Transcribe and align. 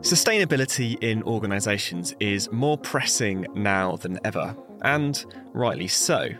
Sustainability 0.00 0.96
in 1.02 1.22
organisations 1.24 2.14
is 2.20 2.50
more 2.50 2.78
pressing 2.78 3.46
now 3.54 3.96
than 3.96 4.18
ever, 4.24 4.56
and 4.80 5.26
rightly 5.52 5.88
so. 5.88 6.30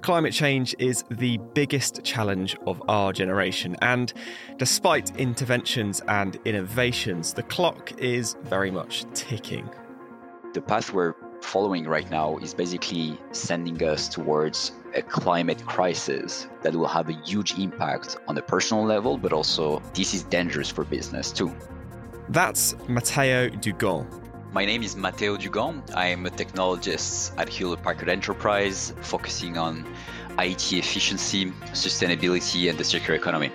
Climate 0.00 0.32
change 0.32 0.74
is 0.78 1.04
the 1.10 1.36
biggest 1.52 2.02
challenge 2.04 2.56
of 2.66 2.82
our 2.88 3.12
generation, 3.12 3.76
and 3.82 4.14
despite 4.56 5.14
interventions 5.16 6.00
and 6.08 6.38
innovations, 6.46 7.34
the 7.34 7.42
clock 7.42 7.92
is 8.00 8.34
very 8.44 8.70
much 8.70 9.04
ticking. 9.12 9.68
The 10.54 10.62
path 10.62 10.94
we're 10.94 11.12
following 11.42 11.84
right 11.84 12.10
now 12.10 12.38
is 12.38 12.54
basically 12.54 13.18
sending 13.30 13.82
us 13.82 14.08
towards 14.08 14.72
a 14.94 15.02
climate 15.02 15.62
crisis 15.66 16.48
that 16.62 16.74
will 16.74 16.88
have 16.88 17.10
a 17.10 17.20
huge 17.26 17.58
impact 17.58 18.16
on 18.26 18.34
the 18.34 18.42
personal 18.42 18.86
level, 18.86 19.18
but 19.18 19.34
also 19.34 19.82
this 19.92 20.14
is 20.14 20.22
dangerous 20.22 20.70
for 20.70 20.84
business 20.84 21.30
too. 21.30 21.54
That's 22.28 22.74
Matteo 22.88 23.48
Dugan. 23.48 24.04
My 24.52 24.64
name 24.64 24.82
is 24.82 24.96
Matteo 24.96 25.36
Dugan. 25.36 25.84
I 25.94 26.08
am 26.08 26.26
a 26.26 26.30
technologist 26.30 27.32
at 27.38 27.48
Hewlett 27.48 27.84
Packard 27.84 28.08
Enterprise, 28.08 28.92
focusing 29.00 29.56
on 29.56 29.86
IT 30.36 30.72
efficiency, 30.72 31.52
sustainability, 31.72 32.68
and 32.68 32.76
the 32.76 32.82
circular 32.82 33.14
economy. 33.14 33.52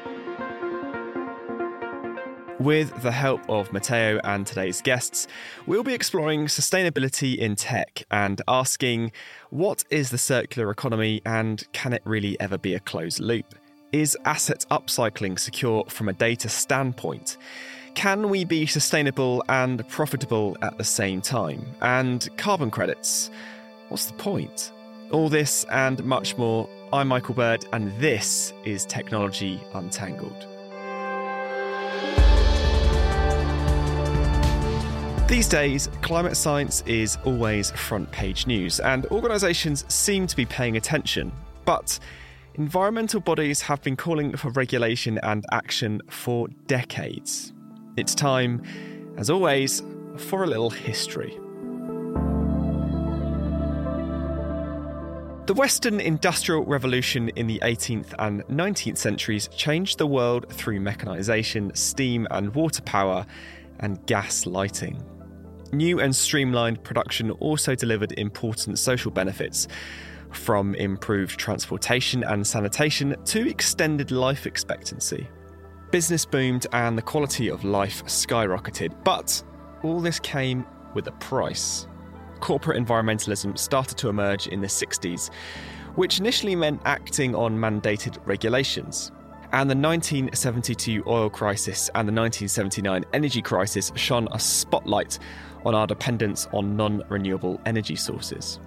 With 2.60 3.02
the 3.02 3.12
help 3.12 3.41
of 3.49 3.73
Matteo 3.73 4.22
and 4.23 4.48
today's 4.48 4.82
guests, 4.82 5.27
we'll 5.66 5.84
be 5.84 5.94
exploring 5.94 6.46
sustainability 6.46 7.38
in 7.38 7.55
tech 7.58 8.04
and 8.10 8.41
asking 8.48 9.12
what 9.49 9.84
is 9.90 10.12
the 10.12 10.18
circular 10.18 10.72
economy 10.72 11.22
and 11.26 11.68
can 11.74 11.91
it 11.91 12.04
really 12.05 12.40
ever 12.40 12.58
be 12.58 12.74
a 12.76 12.80
closed 12.80 13.20
loop? 13.20 13.54
Is 13.91 14.16
asset 14.24 14.66
upcycling 14.72 15.38
secure 15.38 15.84
from 15.90 16.08
a 16.08 16.13
data 16.13 16.48
standpoint? 16.48 17.38
Can 17.95 18.30
we 18.30 18.45
be 18.45 18.66
sustainable 18.66 19.44
and 19.50 19.88
profitable 19.90 20.58
at 20.62 20.77
the 20.77 20.84
same 20.84 21.21
time? 21.21 21.66
And 21.82 22.27
carbon 22.38 22.71
credits? 22.71 23.29
What's 23.90 24.05
the 24.05 24.13
point? 24.13 24.71
All 25.12 25.27
this 25.27 25.66
and 25.66 26.04
much 26.05 26.38
more. 26.38 26.70
I'm 26.93 27.10
Michael 27.10 27.35
Bird, 27.35 27.66
and 27.74 27.91
this 27.99 28.54
is 28.63 28.85
Technology 28.85 29.62
Untangled. 29.74 30.48
These 35.27 35.48
days, 35.49 35.90
climate 36.01 36.38
science 36.38 36.84
is 36.88 37.18
always 37.26 37.71
front 37.71 38.10
page 38.12 38.48
news, 38.48 38.79
and 38.79 39.05
organisations 39.07 39.85
seem 39.94 40.27
to 40.27 40.35
be 40.35 40.46
paying 40.46 40.77
attention. 40.77 41.32
But 41.66 41.99
environmental 42.55 43.20
bodies 43.20 43.62
have 43.62 43.82
been 43.82 43.98
calling 43.98 44.35
for 44.38 44.49
regulation 44.51 45.20
and 45.23 45.46
action 45.51 46.01
for 46.10 46.48
decades. 46.68 47.54
It's 47.98 48.16
time, 48.16 48.64
as 49.18 49.30
always, 49.30 49.84
for 50.18 50.44
a 50.44 50.48
little 50.48 50.70
history. 50.70 51.38
The 55.48 55.54
Western 55.54 56.00
Industrial 56.00 56.64
Revolution 56.64 57.30
in 57.30 57.48
the 57.48 57.60
18th 57.64 58.14
and 58.20 58.44
19th 58.44 58.98
centuries 58.98 59.50
changed 59.50 59.98
the 59.98 60.08
world 60.08 60.48
through 60.54 60.80
mechanisation, 60.80 61.76
steam 61.76 62.28
and 62.32 62.56
water 62.56 62.82
power, 62.84 63.26
and 63.80 64.06
gas 64.06 64.46
lighting. 64.46 65.03
New 65.74 66.00
and 66.00 66.16
streamlined 66.16 66.81
production 66.84 67.31
also 67.31 67.75
delivered 67.75 68.14
important 68.14 68.80
social 68.80 69.12
benefits, 69.12 69.68
from 70.31 70.75
improved 70.75 71.38
transportation 71.38 72.24
and 72.24 72.47
sanitation 72.47 73.16
to 73.25 73.50
extended 73.50 74.12
life 74.12 74.46
expectancy. 74.46 75.28
Business 75.92 76.24
boomed 76.24 76.68
and 76.72 76.97
the 76.97 77.02
quality 77.02 77.50
of 77.50 77.66
life 77.66 78.02
skyrocketed, 78.06 78.94
but 79.03 79.44
all 79.84 80.00
this 80.00 80.22
came 80.22 80.66
with 80.94 81.06
a 81.08 81.12
price. 81.12 81.86
Corporate 82.40 82.81
environmentalism 82.81 83.58
started 83.58 83.97
to 83.97 84.08
emerge 84.08 84.47
in 84.47 84.62
the 84.62 84.68
60s, 84.68 85.30
which 85.96 86.19
initially 86.22 86.56
meant 86.56 86.81
acting 86.85 87.35
on 87.35 87.57
mandated 87.57 88.18
regulations. 88.25 89.12
And 89.51 89.69
the 89.69 89.75
1972 89.75 91.03
oil 91.07 91.30
crisis 91.30 91.90
and 91.90 92.07
the 92.07 92.13
1979 92.13 93.03
energy 93.12 93.41
crisis 93.41 93.91
shone 93.96 94.30
a 94.31 94.40
spotlight 94.40 95.19
on 95.66 95.75
our 95.75 95.88
dependence 95.88 96.47
on 96.53 96.78
non 96.78 97.03
renewable 97.09 97.59
energy 97.66 97.97
sources. 97.97 98.62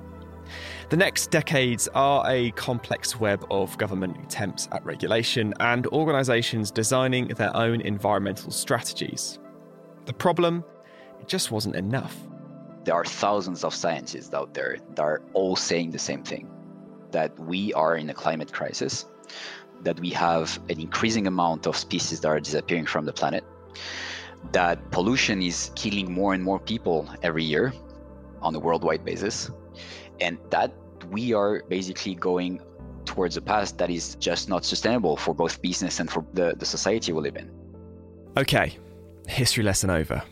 The 0.90 0.98
next 0.98 1.30
decades 1.30 1.88
are 1.94 2.30
a 2.30 2.50
complex 2.52 3.18
web 3.18 3.46
of 3.50 3.76
government 3.78 4.18
attempts 4.22 4.68
at 4.70 4.84
regulation 4.84 5.54
and 5.58 5.86
organisations 5.86 6.70
designing 6.70 7.28
their 7.28 7.56
own 7.56 7.80
environmental 7.80 8.50
strategies. 8.50 9.38
The 10.04 10.12
problem? 10.12 10.62
It 11.20 11.26
just 11.26 11.50
wasn't 11.50 11.76
enough. 11.76 12.14
There 12.84 12.94
are 12.94 13.04
thousands 13.04 13.64
of 13.64 13.74
scientists 13.74 14.34
out 14.34 14.52
there 14.52 14.76
that 14.90 15.02
are 15.02 15.22
all 15.32 15.56
saying 15.56 15.90
the 15.90 15.98
same 15.98 16.22
thing 16.22 16.50
that 17.12 17.38
we 17.38 17.72
are 17.72 17.96
in 17.96 18.10
a 18.10 18.14
climate 18.14 18.52
crisis, 18.52 19.06
that 19.84 19.98
we 20.00 20.10
have 20.10 20.60
an 20.68 20.78
increasing 20.78 21.26
amount 21.26 21.66
of 21.66 21.78
species 21.78 22.20
that 22.20 22.28
are 22.28 22.40
disappearing 22.40 22.84
from 22.84 23.06
the 23.06 23.12
planet, 23.12 23.42
that 24.52 24.90
pollution 24.90 25.40
is 25.40 25.70
killing 25.76 26.12
more 26.12 26.34
and 26.34 26.44
more 26.44 26.58
people 26.58 27.08
every 27.22 27.44
year 27.44 27.72
on 28.44 28.54
a 28.54 28.58
worldwide 28.58 29.04
basis, 29.04 29.50
and 30.20 30.38
that 30.50 30.72
we 31.10 31.34
are 31.34 31.62
basically 31.68 32.14
going 32.14 32.60
towards 33.04 33.36
a 33.36 33.42
path 33.42 33.76
that 33.76 33.90
is 33.90 34.14
just 34.16 34.48
not 34.48 34.64
sustainable 34.64 35.16
for 35.16 35.34
both 35.34 35.60
business 35.60 36.00
and 36.00 36.10
for 36.10 36.24
the, 36.34 36.54
the 36.56 36.66
society 36.66 37.12
we 37.12 37.22
live 37.22 37.36
in. 37.36 37.50
Okay, 38.36 38.78
history 39.26 39.64
lesson 39.64 39.90
over. 39.90 40.22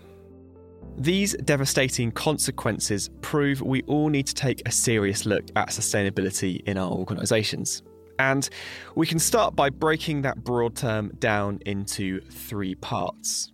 These 0.97 1.35
devastating 1.45 2.13
consequences 2.13 3.11
prove 3.23 3.63
we 3.63 3.83
all 3.83 4.09
need 4.09 4.27
to 4.27 4.35
take 4.35 4.67
a 4.67 4.71
serious 4.71 5.25
look 5.25 5.45
at 5.57 5.69
sustainability 5.69 6.63
in 6.67 6.77
our 6.77 6.91
organisations. 6.91 7.83
And 8.19 8.49
we 8.95 9.07
can 9.07 9.19
start 9.19 9.57
by 9.57 9.71
breaking 9.71 10.23
that 10.23 10.45
broad 10.45 10.77
term 10.77 11.13
down 11.19 11.61
into 11.65 12.21
three 12.21 12.75
parts. 12.75 13.53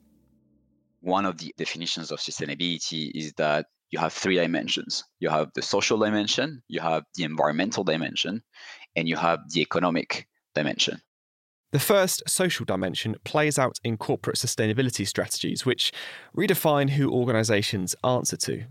One 1.00 1.24
of 1.24 1.38
the 1.38 1.54
definitions 1.56 2.10
of 2.10 2.18
sustainability 2.18 3.12
is 3.14 3.32
that 3.34 3.66
you 3.90 3.98
have 3.98 4.12
three 4.12 4.36
dimensions. 4.36 5.04
You 5.18 5.30
have 5.30 5.48
the 5.54 5.62
social 5.62 5.98
dimension 5.98 6.62
you 6.68 6.80
have 6.80 7.04
the 7.14 7.24
environmental 7.24 7.84
dimension 7.84 8.42
and 8.96 9.08
you 9.08 9.16
have 9.16 9.40
the 9.50 9.60
economic 9.60 10.28
dimension. 10.54 11.00
The 11.72 11.78
first 11.78 12.22
social 12.26 12.64
dimension 12.64 13.16
plays 13.24 13.58
out 13.58 13.78
in 13.84 13.98
corporate 13.98 14.36
sustainability 14.36 15.06
strategies 15.06 15.66
which 15.66 15.92
redefine 16.36 16.90
who 16.90 17.10
organizations 17.10 17.94
answer 18.02 18.36
to. 18.38 18.64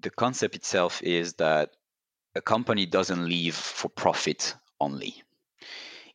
The 0.00 0.10
concept 0.10 0.56
itself 0.56 1.02
is 1.02 1.34
that 1.34 1.70
a 2.34 2.40
company 2.40 2.86
doesn't 2.86 3.28
live 3.28 3.54
for 3.54 3.90
profit 3.90 4.54
only. 4.80 5.22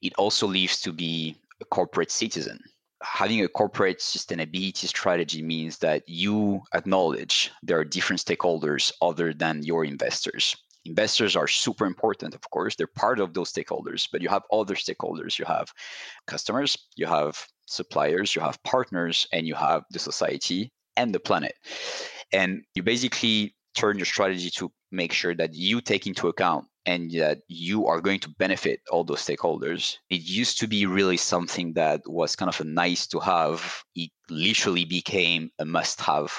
It 0.02 0.14
also 0.18 0.48
lives 0.48 0.82
to 0.82 0.92
be 0.92 1.36
a 1.62 1.66
corporate 1.66 2.12
citizen 2.12 2.60
having 3.06 3.44
a 3.44 3.48
corporate 3.48 4.00
sustainability 4.00 4.88
strategy 4.88 5.42
means 5.42 5.78
that 5.78 6.04
you 6.08 6.62
acknowledge 6.74 7.52
there 7.62 7.80
are 7.80 7.86
different 7.86 8.22
stakeholders 8.22 8.92
other 9.02 9.34
than 9.34 9.64
your 9.64 9.86
investors. 9.86 10.56
Investors 10.86 11.36
are 11.36 11.48
super 11.48 11.86
important, 11.86 12.36
of 12.36 12.50
course, 12.50 12.76
they're 12.76 12.88
part 12.88 13.20
of 13.20 13.34
those 13.34 13.52
stakeholders, 13.52 14.08
but 14.12 14.22
you 14.22 14.30
have 14.30 14.44
other 14.52 14.76
stakeholders. 14.76 15.40
You 15.40 15.46
have 15.46 15.72
customers, 16.28 16.78
you 16.96 17.06
have 17.06 17.46
suppliers, 17.66 18.36
you 18.36 18.42
have 18.42 18.62
partners, 18.64 19.28
and 19.32 19.48
you 19.48 19.56
have 19.56 19.84
the 19.92 20.00
society 20.00 20.72
and 20.96 21.14
the 21.14 21.20
planet. 21.20 21.56
And 22.32 22.64
you 22.76 22.84
basically 22.84 23.56
turn 23.76 23.98
your 23.98 24.06
strategy 24.06 24.50
to 24.52 24.72
make 24.96 25.14
sure 25.14 25.36
that 25.36 25.54
you 25.54 25.82
take 25.82 26.08
into 26.08 26.28
account 26.28 26.66
and 26.86 27.12
that 27.12 27.40
you 27.48 27.88
are 27.88 28.02
going 28.02 28.20
to 28.20 28.30
benefit 28.38 28.80
all 28.92 29.04
those 29.04 29.26
stakeholders. 29.26 29.98
It 30.10 30.22
used 30.22 30.60
to 30.60 30.68
be 30.68 30.86
really 30.86 31.18
something 31.18 31.74
that 31.74 32.02
was 32.06 32.36
kind 32.36 32.50
of 32.50 32.62
a 32.62 32.64
nice 32.64 33.08
to 33.08 33.20
have. 33.20 33.84
It 33.96 34.12
literally 34.30 34.86
became 34.86 35.50
a 35.60 35.66
must 35.66 36.00
have 36.02 36.32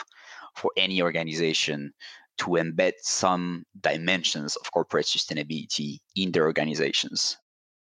for 0.54 0.70
any 0.76 1.02
organization 1.02 1.92
to 2.38 2.50
embed 2.50 2.92
some 3.00 3.64
dimensions 3.80 4.56
of 4.56 4.70
corporate 4.72 5.06
sustainability 5.06 5.98
in 6.14 6.32
their 6.32 6.44
organizations. 6.44 7.36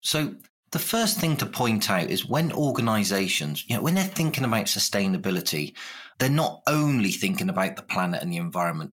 So, 0.01 0.35
the 0.71 0.79
first 0.79 1.19
thing 1.19 1.37
to 1.37 1.45
point 1.45 1.89
out 1.91 2.09
is 2.09 2.25
when 2.25 2.51
organizations, 2.51 3.63
you 3.69 3.75
know, 3.75 3.83
when 3.83 3.93
they're 3.93 4.03
thinking 4.03 4.43
about 4.43 4.65
sustainability, 4.65 5.75
they're 6.17 6.29
not 6.29 6.61
only 6.65 7.11
thinking 7.11 7.49
about 7.49 7.75
the 7.75 7.83
planet 7.83 8.23
and 8.23 8.33
the 8.33 8.37
environment, 8.37 8.91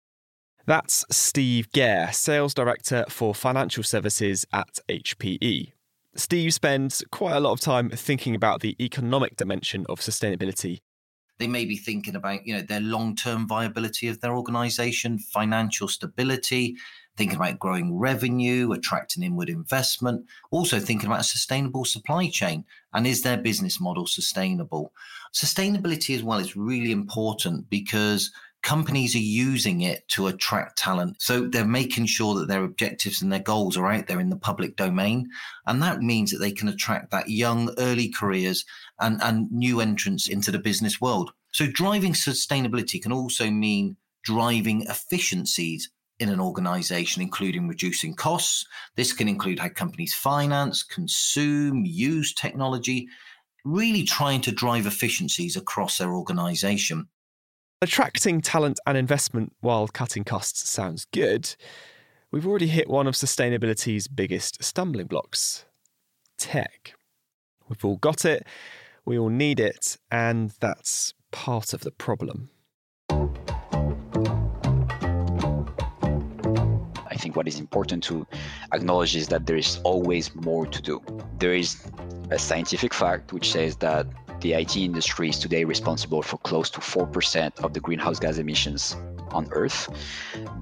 that's 0.71 1.05
Steve 1.11 1.73
Gare, 1.73 2.13
Sales 2.13 2.55
Director 2.55 3.05
for 3.09 3.35
Financial 3.35 3.83
Services 3.83 4.47
at 4.53 4.79
HPE. 4.89 5.73
Steve 6.15 6.55
spends 6.55 7.03
quite 7.11 7.35
a 7.35 7.41
lot 7.41 7.51
of 7.51 7.59
time 7.59 7.91
thinking 7.91 8.37
about 8.37 8.61
the 8.61 8.77
economic 8.81 9.35
dimension 9.35 9.85
of 9.89 9.99
sustainability. 9.99 10.79
They 11.41 11.49
may 11.49 11.65
be 11.65 11.77
thinking 11.77 12.15
about, 12.15 12.47
you 12.47 12.55
know, 12.55 12.63
their 12.63 12.81
long-term 12.81 13.49
viability 13.49 14.07
of 14.07 14.21
their 14.21 14.37
organization, 14.37 15.19
financial 15.19 15.89
stability, 15.89 16.77
thinking 17.17 17.37
about 17.37 17.59
growing 17.59 17.99
revenue, 17.99 18.71
attracting 18.71 19.25
inward 19.25 19.49
investment, 19.49 20.25
also 20.53 20.79
thinking 20.79 21.09
about 21.09 21.23
a 21.23 21.25
sustainable 21.25 21.85
supply 21.85 22.29
chain 22.29 22.65
and 22.95 23.09
is 23.09 23.23
their 23.23 23.39
business 23.39 23.81
model 23.81 24.07
sustainable? 24.07 24.93
Sustainability 25.35 26.15
as 26.15 26.23
well 26.23 26.39
is 26.39 26.57
really 26.57 26.93
important 26.93 27.69
because 27.71 28.31
companies 28.63 29.15
are 29.15 29.19
using 29.19 29.81
it 29.81 30.07
to 30.09 30.27
attract 30.27 30.79
talent. 30.79 31.17
So 31.21 31.47
they're 31.47 31.65
making 31.65 32.07
sure 32.07 32.35
that 32.35 32.49
their 32.49 32.65
objectives 32.65 33.23
and 33.23 33.33
their 33.33 33.41
goals 33.41 33.77
are 33.77 33.91
out 33.91 34.07
there 34.07 34.21
in 34.21 34.31
the 34.31 34.37
public 34.37 34.77
domain. 34.77 35.29
And 35.67 35.83
that 35.83 36.01
means 36.01 36.31
that 36.31 36.39
they 36.39 36.53
can 36.53 36.69
attract 36.69 37.11
that 37.11 37.29
young, 37.29 37.75
early 37.79 38.09
careers 38.09 38.65
and, 38.99 39.23
and 39.23 39.51
new 39.51 39.81
entrants 39.81 40.29
into 40.29 40.51
the 40.51 40.59
business 40.59 41.01
world. 41.01 41.33
So 41.53 41.67
driving 41.67 42.13
sustainability 42.13 43.03
can 43.03 43.13
also 43.13 43.51
mean 43.51 43.97
driving 44.23 44.83
efficiencies 44.83 45.91
in 46.19 46.29
an 46.29 46.41
organization, 46.41 47.23
including 47.23 47.67
reducing 47.67 48.15
costs. 48.15 48.67
This 48.95 49.13
can 49.13 49.27
include 49.27 49.59
how 49.59 49.71
companies 49.71 50.15
finance, 50.15 50.83
consume, 50.83 51.87
use 51.87 52.35
technology, 52.35 53.09
really 53.65 54.05
trying 54.05 54.43
to 54.43 54.53
drive 54.53 54.87
efficiencies 54.87 55.57
across 55.57 55.97
their 55.97 56.13
organization. 56.13 57.09
Attracting 57.83 58.43
talent 58.43 58.79
and 58.87 58.99
investment 58.99 59.55
while 59.61 59.89
cutting 59.89 60.23
costs 60.23 60.69
sounds 60.69 61.07
good. 61.15 61.57
We've 62.31 62.47
already 62.47 62.67
hit 62.67 62.91
one 62.91 63.07
of 63.07 63.15
sustainability's 63.15 64.07
biggest 64.07 64.63
stumbling 64.63 65.07
blocks 65.07 65.65
tech. 66.37 66.93
We've 67.71 67.83
all 67.83 67.97
got 67.97 68.27
it, 68.27 68.47
we 69.07 69.19
all 69.19 69.31
need 69.31 69.61
it, 69.61 69.97
and 70.11 70.53
that's 70.61 71.15
part 71.31 71.73
of 71.73 71.81
the 71.81 71.91
problem. 71.91 72.51
I 77.09 77.17
think 77.17 77.35
what 77.35 77.49
is 77.49 77.59
important 77.59 78.05
to 78.05 78.27
acknowledge 78.75 79.17
is 79.17 79.29
that 79.29 79.47
there 79.47 79.57
is 79.57 79.81
always 79.85 80.35
more 80.35 80.67
to 80.67 80.83
do. 80.83 81.03
There 81.39 81.55
is 81.55 81.83
a 82.31 82.39
scientific 82.39 82.93
fact 82.93 83.33
which 83.33 83.51
says 83.51 83.77
that 83.77 84.07
the 84.41 84.55
IT 84.55 84.77
industry 84.77 85.29
is 85.29 85.39
today 85.39 85.65
responsible 85.65 86.23
for 86.23 86.39
close 86.39 86.71
to 86.71 86.81
4% 86.81 87.61
of 87.61 87.75
the 87.75 87.81
greenhouse 87.81 88.19
gas 88.19 88.39
emissions 88.39 88.97
on 89.33 89.49
Earth. 89.53 89.89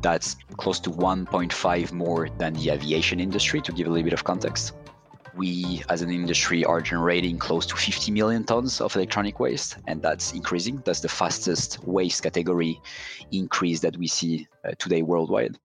That's 0.02 0.36
close 0.56 0.80
to 0.80 0.90
1.5 0.90 1.92
more 1.92 2.28
than 2.38 2.54
the 2.54 2.70
aviation 2.70 3.20
industry, 3.20 3.60
to 3.62 3.72
give 3.72 3.86
a 3.86 3.90
little 3.90 4.04
bit 4.04 4.12
of 4.12 4.24
context. 4.24 4.72
We, 5.34 5.82
as 5.88 6.02
an 6.02 6.10
industry, 6.10 6.64
are 6.64 6.80
generating 6.80 7.38
close 7.38 7.64
to 7.66 7.76
50 7.76 8.10
million 8.10 8.44
tons 8.44 8.80
of 8.80 8.96
electronic 8.96 9.38
waste, 9.38 9.76
and 9.86 10.02
that's 10.02 10.32
increasing. 10.32 10.82
That's 10.84 11.00
the 11.00 11.08
fastest 11.08 11.84
waste 11.84 12.24
category 12.24 12.80
increase 13.30 13.80
that 13.80 13.96
we 13.96 14.08
see 14.08 14.48
uh, 14.64 14.72
today 14.78 15.02
worldwide. 15.02 15.56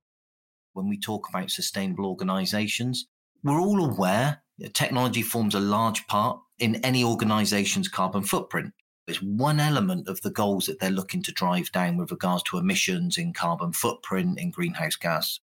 When 0.74 0.88
we 0.88 1.00
talk 1.00 1.28
about 1.30 1.50
sustainable 1.50 2.06
organizations, 2.06 3.08
we're 3.44 3.60
all 3.60 3.84
aware 3.84 4.44
that 4.60 4.76
technology 4.76 5.24
forms 5.24 5.56
a 5.56 5.60
large 5.60 6.06
part 6.08 6.40
in 6.60 6.76
any 6.78 7.04
organization's 7.04 7.88
carbon 7.88 8.24
footprint. 8.24 8.74
It's 9.08 9.22
one 9.22 9.60
element 9.60 10.08
of 10.08 10.22
the 10.22 10.32
goals 10.32 10.66
that 10.68 10.80
they're 10.80 10.90
looking 10.90 11.22
to 11.24 11.32
drive 11.34 11.72
down 11.72 11.98
with 11.98 12.12
regards 12.12 12.44
to 12.44 12.58
emissions 12.58 13.18
in 13.18 13.34
carbon 13.34 13.74
footprint 13.74 14.40
in 14.40 14.52
greenhouse 14.52 14.96
gas. 14.96 15.40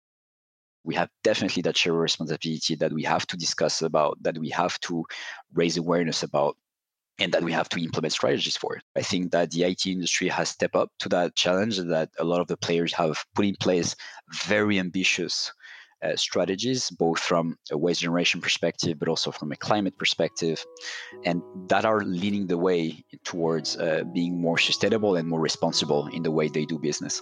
We 0.84 0.96
have 0.96 1.10
definitely 1.24 1.62
that 1.64 1.78
shared 1.78 1.96
responsibility 1.96 2.76
that 2.76 2.92
we 2.92 3.04
have 3.04 3.26
to 3.28 3.38
discuss 3.38 3.82
about, 3.82 4.22
that 4.22 4.38
we 4.38 4.50
have 4.50 4.80
to 4.82 5.06
raise 5.54 5.78
awareness 5.78 6.22
about, 6.22 6.58
and 7.18 7.32
that 7.34 7.44
we 7.44 7.52
have 7.54 7.70
to 7.70 7.82
implement 7.82 8.12
strategies 8.12 8.58
for. 8.58 8.80
I 8.96 9.02
think 9.02 9.32
that 9.32 9.52
the 9.52 9.64
IT 9.64 9.86
industry 9.86 10.28
has 10.28 10.50
stepped 10.50 10.76
up 10.76 10.92
to 11.00 11.10
that 11.10 11.36
challenge, 11.36 11.78
that 11.78 12.10
a 12.20 12.26
lot 12.26 12.42
of 12.42 12.48
the 12.48 12.58
players 12.58 12.94
have 12.94 13.24
put 13.36 13.46
in 13.46 13.56
place 13.56 13.96
very 14.46 14.80
ambitious 14.80 15.52
uh, 16.04 16.16
strategies, 16.16 16.90
both 16.90 17.20
from 17.20 17.58
a 17.72 17.78
waste 17.78 18.02
generation 18.02 18.42
perspective, 18.42 19.00
but 19.00 19.08
also 19.08 19.32
from 19.32 19.52
a 19.52 19.56
climate 19.56 19.98
perspective, 19.98 20.66
and 21.24 21.42
that 21.68 21.86
are 21.86 22.02
leading 22.02 22.48
the 22.48 22.58
way 22.58 23.04
towards 23.24 23.78
uh, 23.78 24.04
being 24.14 24.40
more 24.40 24.58
sustainable 24.58 25.16
and 25.16 25.28
more 25.28 25.40
responsible 25.42 26.08
in 26.08 26.24
the 26.24 26.32
way 26.32 26.48
they 26.48 26.66
do 26.66 26.78
business. 26.78 27.22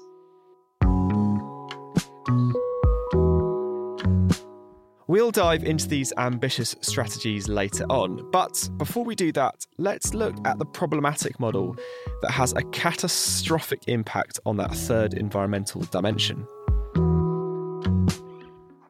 We'll 5.05 5.31
dive 5.31 5.63
into 5.63 5.87
these 5.87 6.11
ambitious 6.17 6.75
strategies 6.81 7.47
later 7.47 7.85
on, 7.89 8.31
but 8.31 8.67
before 8.77 9.03
we 9.03 9.15
do 9.15 9.31
that, 9.33 9.53
let's 9.77 10.13
look 10.13 10.35
at 10.43 10.57
the 10.57 10.65
problematic 10.65 11.39
model 11.39 11.75
that 12.21 12.31
has 12.31 12.53
a 12.53 12.63
catastrophic 12.71 13.81
impact 13.87 14.39
on 14.45 14.57
that 14.57 14.73
third 14.73 15.13
environmental 15.13 15.81
dimension. 15.81 16.47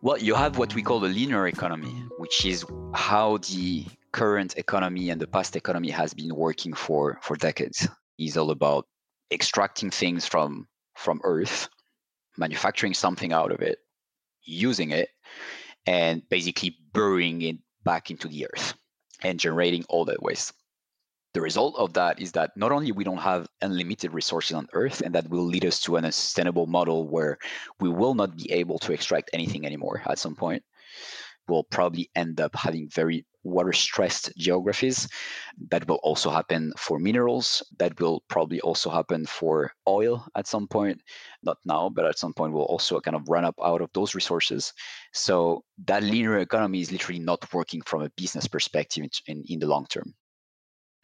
Well, 0.03 0.17
you 0.17 0.35
have 0.35 0.57
what 0.57 0.75
we 0.75 0.83
call 0.83 0.99
the 0.99 1.07
linear 1.07 1.47
economy, 1.47 2.03
which 2.17 2.43
is 2.43 2.65
how 2.93 3.37
the 3.37 3.85
current 4.11 4.57
economy 4.57 5.09
and 5.11 5.21
the 5.21 5.27
past 5.27 5.55
economy 5.55 5.91
has 5.91 6.13
been 6.13 6.35
working 6.35 6.73
for 6.73 7.19
for 7.21 7.37
decades. 7.37 7.87
It's 8.17 8.35
all 8.35 8.51
about 8.51 8.85
extracting 9.31 9.91
things 9.91 10.25
from 10.27 10.67
from 10.97 11.21
Earth, 11.23 11.69
manufacturing 12.37 12.93
something 12.93 13.31
out 13.31 13.53
of 13.53 13.61
it, 13.61 13.77
using 14.43 14.91
it, 14.91 15.07
and 15.85 16.21
basically 16.27 16.75
burying 16.91 17.41
it 17.41 17.59
back 17.85 18.11
into 18.11 18.27
the 18.27 18.45
earth 18.47 18.73
and 19.21 19.39
generating 19.39 19.85
all 19.87 20.03
that 20.03 20.21
waste. 20.21 20.51
The 21.33 21.41
result 21.41 21.75
of 21.77 21.93
that 21.93 22.21
is 22.21 22.31
that 22.33 22.51
not 22.55 22.71
only 22.71 22.91
we 22.91 23.03
don't 23.03 23.17
have 23.17 23.47
unlimited 23.61 24.13
resources 24.13 24.55
on 24.55 24.67
Earth, 24.73 25.01
and 25.01 25.15
that 25.15 25.29
will 25.29 25.45
lead 25.45 25.65
us 25.65 25.81
to 25.81 25.95
an 25.95 26.05
unsustainable 26.05 26.67
model 26.67 27.07
where 27.09 27.39
we 27.79 27.89
will 27.89 28.13
not 28.13 28.35
be 28.37 28.51
able 28.51 28.77
to 28.79 28.93
extract 28.93 29.31
anything 29.33 29.65
anymore 29.65 30.03
at 30.05 30.19
some 30.19 30.35
point. 30.35 30.63
We'll 31.47 31.63
probably 31.63 32.09
end 32.15 32.39
up 32.39 32.55
having 32.55 32.87
very 32.87 33.25
water 33.43 33.73
stressed 33.73 34.31
geographies. 34.37 35.09
That 35.71 35.87
will 35.87 35.99
also 36.03 36.29
happen 36.29 36.71
for 36.77 36.99
minerals. 36.99 37.63
That 37.79 37.99
will 37.99 38.23
probably 38.29 38.61
also 38.61 38.91
happen 38.91 39.25
for 39.25 39.73
oil 39.87 40.25
at 40.35 40.47
some 40.47 40.67
point. 40.67 41.01
Not 41.41 41.57
now, 41.65 41.89
but 41.89 42.05
at 42.05 42.19
some 42.19 42.33
point 42.33 42.53
we'll 42.53 42.63
also 42.63 43.01
kind 43.01 43.15
of 43.15 43.27
run 43.27 43.43
up 43.43 43.55
out 43.61 43.81
of 43.81 43.89
those 43.93 44.13
resources. 44.13 44.71
So 45.13 45.63
that 45.85 46.03
linear 46.03 46.37
economy 46.37 46.81
is 46.81 46.91
literally 46.91 47.19
not 47.19 47.51
working 47.53 47.81
from 47.81 48.03
a 48.03 48.11
business 48.11 48.47
perspective 48.47 49.05
in, 49.27 49.43
in 49.47 49.59
the 49.59 49.67
long 49.67 49.87
term. 49.87 50.13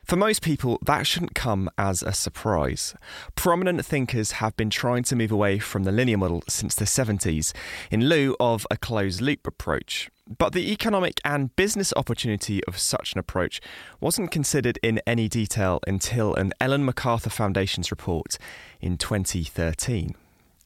For 0.09 0.15
most 0.15 0.41
people, 0.41 0.79
that 0.87 1.05
shouldn't 1.05 1.35
come 1.35 1.69
as 1.77 2.01
a 2.01 2.13
surprise. 2.13 2.95
Prominent 3.35 3.85
thinkers 3.85 4.31
have 4.31 4.57
been 4.57 4.71
trying 4.71 5.03
to 5.03 5.15
move 5.15 5.31
away 5.31 5.59
from 5.59 5.83
the 5.83 5.91
linear 5.91 6.17
model 6.17 6.41
since 6.49 6.73
the 6.73 6.85
70s 6.85 7.53
in 7.91 8.09
lieu 8.09 8.35
of 8.39 8.65
a 8.71 8.77
closed 8.77 9.21
loop 9.21 9.45
approach. 9.45 10.09
But 10.27 10.53
the 10.53 10.71
economic 10.71 11.21
and 11.23 11.55
business 11.55 11.93
opportunity 11.95 12.63
of 12.63 12.79
such 12.79 13.13
an 13.13 13.19
approach 13.19 13.61
wasn't 13.99 14.31
considered 14.31 14.79
in 14.81 14.99
any 15.05 15.29
detail 15.29 15.79
until 15.85 16.33
an 16.33 16.53
Ellen 16.59 16.85
MacArthur 16.85 17.29
Foundation's 17.29 17.91
report 17.91 18.39
in 18.81 18.97
2013. 18.97 20.15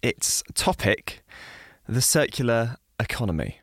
Its 0.01 0.41
topic 0.53 1.21
the 1.85 2.01
circular 2.01 2.77
economy. 2.97 3.59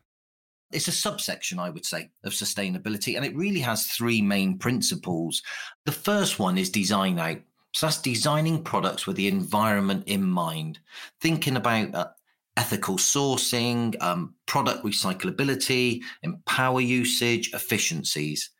It's 0.73 0.89
a 0.89 0.93
subsection, 0.93 1.59
I 1.59 1.71
would 1.71 1.85
say, 1.85 2.11
of 2.25 2.33
sustainability, 2.33 3.17
and 3.17 3.25
it 3.25 3.37
really 3.37 3.61
has 3.61 3.87
three 3.87 4.23
main 4.23 4.59
principles. 4.59 5.43
The 5.85 5.93
first 5.93 6.39
one 6.39 6.59
is 6.59 6.71
design 6.71 7.19
out. 7.19 7.39
So 7.73 7.87
that's 7.87 8.01
designing 8.01 8.65
products 8.65 9.07
with 9.07 9.17
the 9.17 9.29
environment 9.29 10.05
in 10.07 10.25
mind, 10.25 10.81
thinking 11.21 11.57
about 11.57 11.95
uh, 11.95 12.09
ethical 12.57 12.97
sourcing, 12.97 14.01
um, 14.03 14.35
product 14.47 14.85
recyclability, 14.85 16.01
empower 16.23 16.81
usage, 16.81 17.53
efficiencies. 17.55 18.51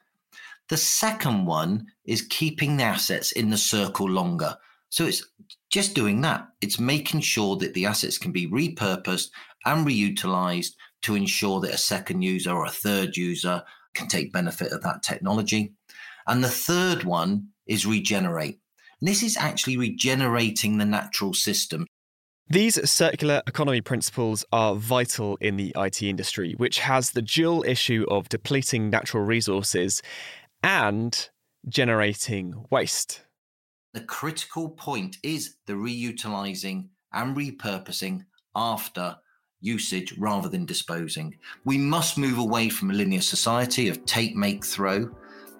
The 0.69 0.77
second 0.77 1.47
one 1.47 1.87
is 2.05 2.23
keeping 2.23 2.77
the 2.77 2.85
assets 2.85 3.33
in 3.33 3.51
the 3.51 3.59
circle 3.59 4.09
longer. 4.09 4.57
So 4.89 5.05
it's 5.05 5.27
just 5.71 5.95
doing 5.95 6.21
that. 6.21 6.49
It's 6.61 6.79
making 6.79 7.21
sure 7.21 7.57
that 7.57 7.75
the 7.75 7.87
assets 7.87 8.19
can 8.19 8.33
be 8.33 8.49
repurposed 8.49 9.31
and 9.67 9.87
reutilized 9.87 10.75
to 11.03 11.15
ensure 11.15 11.61
that 11.61 11.75
a 11.75 11.79
second 11.79 12.23
user 12.23 12.51
or 12.51 12.67
a 12.67 12.71
third 12.71 13.17
user 13.17 13.63
can 13.95 14.09
take 14.09 14.33
benefit 14.33 14.73
of 14.73 14.83
that 14.83 15.03
technology. 15.03 15.75
And 16.27 16.45
the 16.45 16.49
third 16.49 17.05
one 17.05 17.49
is 17.67 17.87
regenerate. 17.87 18.61
And 19.01 19.09
this 19.09 19.23
is 19.23 19.37
actually 19.37 19.77
regenerating 19.77 20.79
the 20.79 20.85
natural 20.85 21.35
system. 21.35 21.87
These 22.49 22.91
circular 22.91 23.43
economy 23.47 23.81
principles 23.81 24.45
are 24.53 24.75
vital 24.75 25.37
in 25.41 25.57
the 25.57 25.73
IT 25.77 26.03
industry, 26.03 26.55
which 26.57 26.81
has 26.81 27.13
the 27.13 27.23
dual 27.23 27.65
issue 27.65 28.05
of 28.11 28.29
depleting 28.29 28.91
natural 28.91 29.25
resources 29.25 30.03
and 30.63 31.31
generating 31.69 32.67
waste. 32.71 33.23
The 33.95 34.01
critical 34.01 34.69
point 34.71 35.17
is 35.23 35.57
the 35.67 35.75
reutilizing 35.75 36.89
and 37.13 37.37
repurposing 37.37 38.25
after 38.55 39.17
usage 39.61 40.15
rather 40.19 40.49
than 40.49 40.65
disposing. 40.65 41.37
We 41.65 41.79
must 41.79 42.19
move 42.19 42.39
away 42.39 42.69
from 42.69 42.91
a 42.91 42.95
linear 42.95 43.21
society 43.21 43.89
of 43.89 44.05
take, 44.07 44.35
make, 44.35 44.65
throw. 44.65 45.11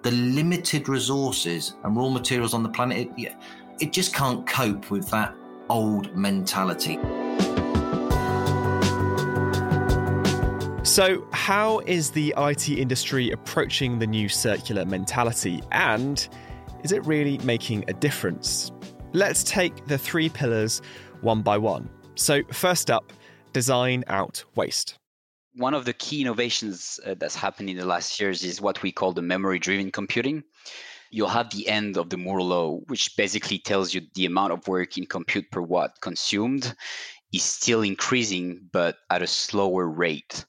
The 0.01 0.11
limited 0.11 0.89
resources 0.89 1.75
and 1.83 1.95
raw 1.95 2.09
materials 2.09 2.53
on 2.53 2.63
the 2.63 2.69
planet, 2.69 3.09
it, 3.17 3.35
it 3.79 3.93
just 3.93 4.13
can't 4.13 4.47
cope 4.47 4.89
with 4.89 5.09
that 5.11 5.35
old 5.69 6.15
mentality. 6.15 6.97
So, 10.83 11.27
how 11.31 11.79
is 11.85 12.09
the 12.09 12.33
IT 12.37 12.67
industry 12.67 13.29
approaching 13.29 13.99
the 13.99 14.07
new 14.07 14.27
circular 14.27 14.83
mentality? 14.83 15.61
And 15.71 16.27
is 16.83 16.91
it 16.91 17.05
really 17.05 17.37
making 17.39 17.85
a 17.87 17.93
difference? 17.93 18.71
Let's 19.13 19.43
take 19.43 19.85
the 19.85 19.97
three 19.97 20.27
pillars 20.27 20.81
one 21.21 21.43
by 21.43 21.57
one. 21.59 21.87
So, 22.15 22.41
first 22.51 22.89
up, 22.89 23.13
design 23.53 24.03
out 24.07 24.43
waste. 24.55 24.97
One 25.55 25.73
of 25.73 25.85
the 25.85 25.93
key 25.93 26.21
innovations 26.21 26.99
uh, 27.05 27.15
that's 27.17 27.35
happened 27.35 27.69
in 27.69 27.77
the 27.77 27.85
last 27.85 28.19
years 28.19 28.43
is 28.43 28.61
what 28.61 28.81
we 28.81 28.91
call 28.91 29.11
the 29.11 29.21
memory 29.21 29.59
driven 29.59 29.91
computing. 29.91 30.43
You'll 31.11 31.27
have 31.27 31.49
the 31.49 31.67
end 31.67 31.97
of 31.97 32.09
the 32.09 32.17
Moore 32.17 32.41
law, 32.41 32.77
which 32.87 33.17
basically 33.17 33.59
tells 33.59 33.93
you 33.93 34.01
the 34.15 34.25
amount 34.25 34.53
of 34.53 34.67
work 34.67 34.97
in 34.97 35.05
compute 35.05 35.51
per 35.51 35.61
watt 35.61 35.99
consumed 36.01 36.73
is 37.33 37.43
still 37.43 37.81
increasing, 37.81 38.69
but 38.71 38.97
at 39.09 39.21
a 39.21 39.27
slower 39.27 39.87
rate. 39.87 40.45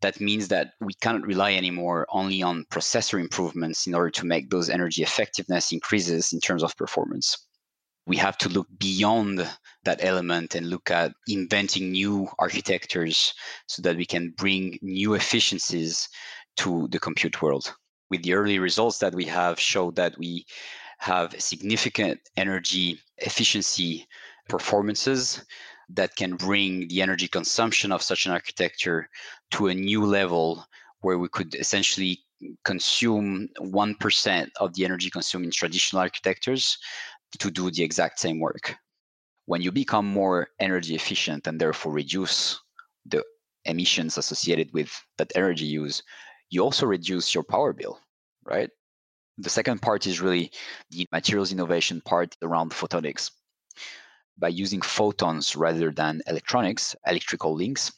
That 0.00 0.20
means 0.20 0.48
that 0.48 0.72
we 0.80 0.94
cannot 0.94 1.26
rely 1.26 1.52
anymore 1.52 2.06
only 2.10 2.42
on 2.42 2.64
processor 2.70 3.20
improvements 3.20 3.86
in 3.86 3.94
order 3.94 4.10
to 4.10 4.24
make 4.24 4.48
those 4.48 4.70
energy 4.70 5.02
effectiveness 5.02 5.72
increases 5.72 6.32
in 6.32 6.40
terms 6.40 6.62
of 6.62 6.76
performance 6.76 7.36
we 8.10 8.16
have 8.16 8.36
to 8.38 8.48
look 8.48 8.66
beyond 8.78 9.48
that 9.84 10.04
element 10.04 10.54
and 10.54 10.68
look 10.68 10.90
at 10.90 11.12
inventing 11.28 11.92
new 11.92 12.28
architectures 12.38 13.32
so 13.66 13.82
that 13.82 13.96
we 13.96 14.04
can 14.04 14.34
bring 14.36 14.78
new 14.82 15.14
efficiencies 15.14 16.08
to 16.56 16.88
the 16.88 16.98
compute 16.98 17.40
world. 17.40 17.74
With 18.10 18.22
the 18.22 18.34
early 18.34 18.58
results 18.58 18.98
that 18.98 19.14
we 19.14 19.24
have 19.26 19.58
showed 19.58 19.96
that 19.96 20.18
we 20.18 20.44
have 20.98 21.40
significant 21.40 22.20
energy 22.36 23.00
efficiency 23.18 24.06
performances 24.48 25.44
that 25.88 26.14
can 26.16 26.36
bring 26.36 26.86
the 26.88 27.00
energy 27.02 27.28
consumption 27.28 27.90
of 27.90 28.02
such 28.02 28.26
an 28.26 28.32
architecture 28.32 29.08
to 29.52 29.68
a 29.68 29.74
new 29.74 30.04
level 30.04 30.64
where 31.00 31.18
we 31.18 31.28
could 31.28 31.54
essentially 31.54 32.20
consume 32.64 33.48
1% 33.60 34.48
of 34.60 34.74
the 34.74 34.84
energy 34.84 35.10
consumed 35.10 35.46
in 35.46 35.50
traditional 35.50 36.02
architectures 36.02 36.78
to 37.38 37.50
do 37.50 37.70
the 37.70 37.82
exact 37.82 38.18
same 38.18 38.38
work. 38.38 38.76
When 39.46 39.62
you 39.62 39.72
become 39.72 40.06
more 40.06 40.48
energy 40.60 40.94
efficient 40.94 41.46
and 41.46 41.60
therefore 41.60 41.92
reduce 41.92 42.60
the 43.06 43.24
emissions 43.64 44.18
associated 44.18 44.72
with 44.72 44.90
that 45.18 45.32
energy 45.34 45.66
use, 45.66 46.02
you 46.50 46.62
also 46.62 46.86
reduce 46.86 47.34
your 47.34 47.44
power 47.44 47.72
bill, 47.72 47.98
right? 48.44 48.70
The 49.38 49.50
second 49.50 49.80
part 49.80 50.06
is 50.06 50.20
really 50.20 50.52
the 50.90 51.06
materials 51.12 51.52
innovation 51.52 52.00
part 52.02 52.36
around 52.42 52.72
photonics. 52.72 53.30
By 54.38 54.48
using 54.48 54.80
photons 54.80 55.56
rather 55.56 55.90
than 55.90 56.22
electronics, 56.26 56.94
electrical 57.06 57.54
links, 57.54 57.92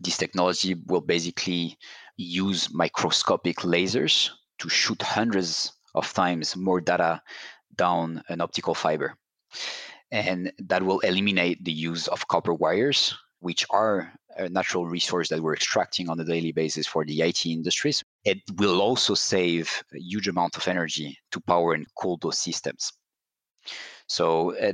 this 0.00 0.18
technology 0.18 0.74
will 0.86 1.00
basically 1.00 1.78
use 2.16 2.72
microscopic 2.72 3.58
lasers 3.58 4.30
to 4.58 4.68
shoot 4.68 5.00
hundreds 5.02 5.72
of 5.94 6.12
times 6.12 6.56
more 6.56 6.80
data 6.80 7.22
down 7.76 8.22
an 8.28 8.40
optical 8.40 8.74
fiber. 8.74 9.16
And 10.10 10.52
that 10.58 10.82
will 10.82 11.00
eliminate 11.00 11.64
the 11.64 11.72
use 11.72 12.08
of 12.08 12.26
copper 12.28 12.54
wires, 12.54 13.14
which 13.40 13.66
are 13.70 14.12
a 14.36 14.48
natural 14.48 14.86
resource 14.86 15.28
that 15.28 15.40
we're 15.40 15.54
extracting 15.54 16.08
on 16.08 16.20
a 16.20 16.24
daily 16.24 16.52
basis 16.52 16.86
for 16.86 17.04
the 17.04 17.22
IT 17.22 17.46
industries. 17.46 18.04
It 18.24 18.38
will 18.56 18.80
also 18.80 19.14
save 19.14 19.82
a 19.94 19.98
huge 19.98 20.28
amount 20.28 20.56
of 20.56 20.68
energy 20.68 21.18
to 21.32 21.40
power 21.40 21.72
and 21.74 21.86
cool 21.98 22.18
those 22.20 22.38
systems. 22.38 22.92
So 24.08 24.56
uh, 24.58 24.72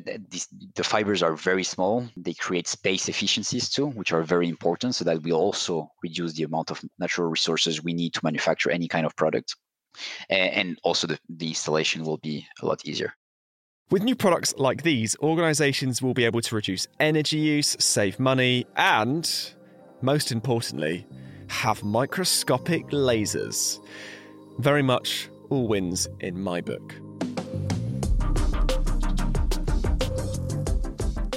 the 0.74 0.84
fibers 0.84 1.22
are 1.22 1.34
very 1.34 1.64
small. 1.64 2.06
They 2.16 2.34
create 2.34 2.68
space 2.68 3.08
efficiencies 3.08 3.70
too, 3.70 3.86
which 3.86 4.12
are 4.12 4.22
very 4.22 4.48
important. 4.48 4.94
So 4.94 5.04
that 5.04 5.22
will 5.22 5.38
also 5.38 5.88
reduce 6.02 6.34
the 6.34 6.42
amount 6.42 6.70
of 6.70 6.82
natural 6.98 7.30
resources 7.30 7.82
we 7.82 7.94
need 7.94 8.12
to 8.14 8.20
manufacture 8.22 8.70
any 8.70 8.88
kind 8.88 9.06
of 9.06 9.16
product 9.16 9.56
and 10.30 10.78
also 10.82 11.06
the, 11.06 11.18
the 11.28 11.48
installation 11.48 12.04
will 12.04 12.18
be 12.18 12.46
a 12.60 12.66
lot 12.66 12.84
easier. 12.84 13.14
With 13.92 14.04
new 14.04 14.16
products 14.16 14.54
like 14.56 14.84
these, 14.84 15.18
organizations 15.18 16.00
will 16.00 16.14
be 16.14 16.24
able 16.24 16.40
to 16.40 16.54
reduce 16.54 16.88
energy 16.98 17.36
use, 17.36 17.76
save 17.78 18.18
money, 18.18 18.64
and, 18.74 19.30
most 20.00 20.32
importantly, 20.32 21.06
have 21.48 21.84
microscopic 21.84 22.86
lasers. 22.86 23.78
Very 24.60 24.80
much 24.80 25.28
all 25.50 25.68
wins 25.68 26.08
in 26.20 26.42
my 26.42 26.62
book. 26.62 26.94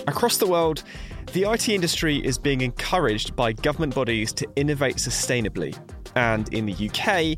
Across 0.07 0.37
the 0.37 0.47
world, 0.47 0.81
the 1.33 1.43
IT 1.51 1.67
industry 1.67 2.25
is 2.25 2.37
being 2.37 2.61
encouraged 2.61 3.35
by 3.35 3.51
government 3.51 3.93
bodies 3.93 4.31
to 4.31 4.47
innovate 4.55 4.95
sustainably. 4.95 5.77
And 6.15 6.47
in 6.53 6.67
the 6.67 6.71
UK, 6.71 7.37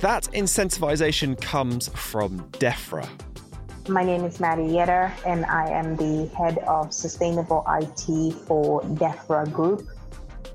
that 0.00 0.24
incentivization 0.32 1.40
comes 1.40 1.90
from 1.90 2.40
DEFRA. 2.54 3.08
My 3.88 4.04
name 4.04 4.24
is 4.24 4.38
Maddie 4.38 4.64
Yetter, 4.64 5.10
and 5.24 5.46
I 5.46 5.70
am 5.70 5.96
the 5.96 6.26
head 6.36 6.58
of 6.58 6.92
sustainable 6.92 7.64
IT 7.68 8.34
for 8.34 8.82
DEFRA 8.82 9.50
Group. 9.50 9.88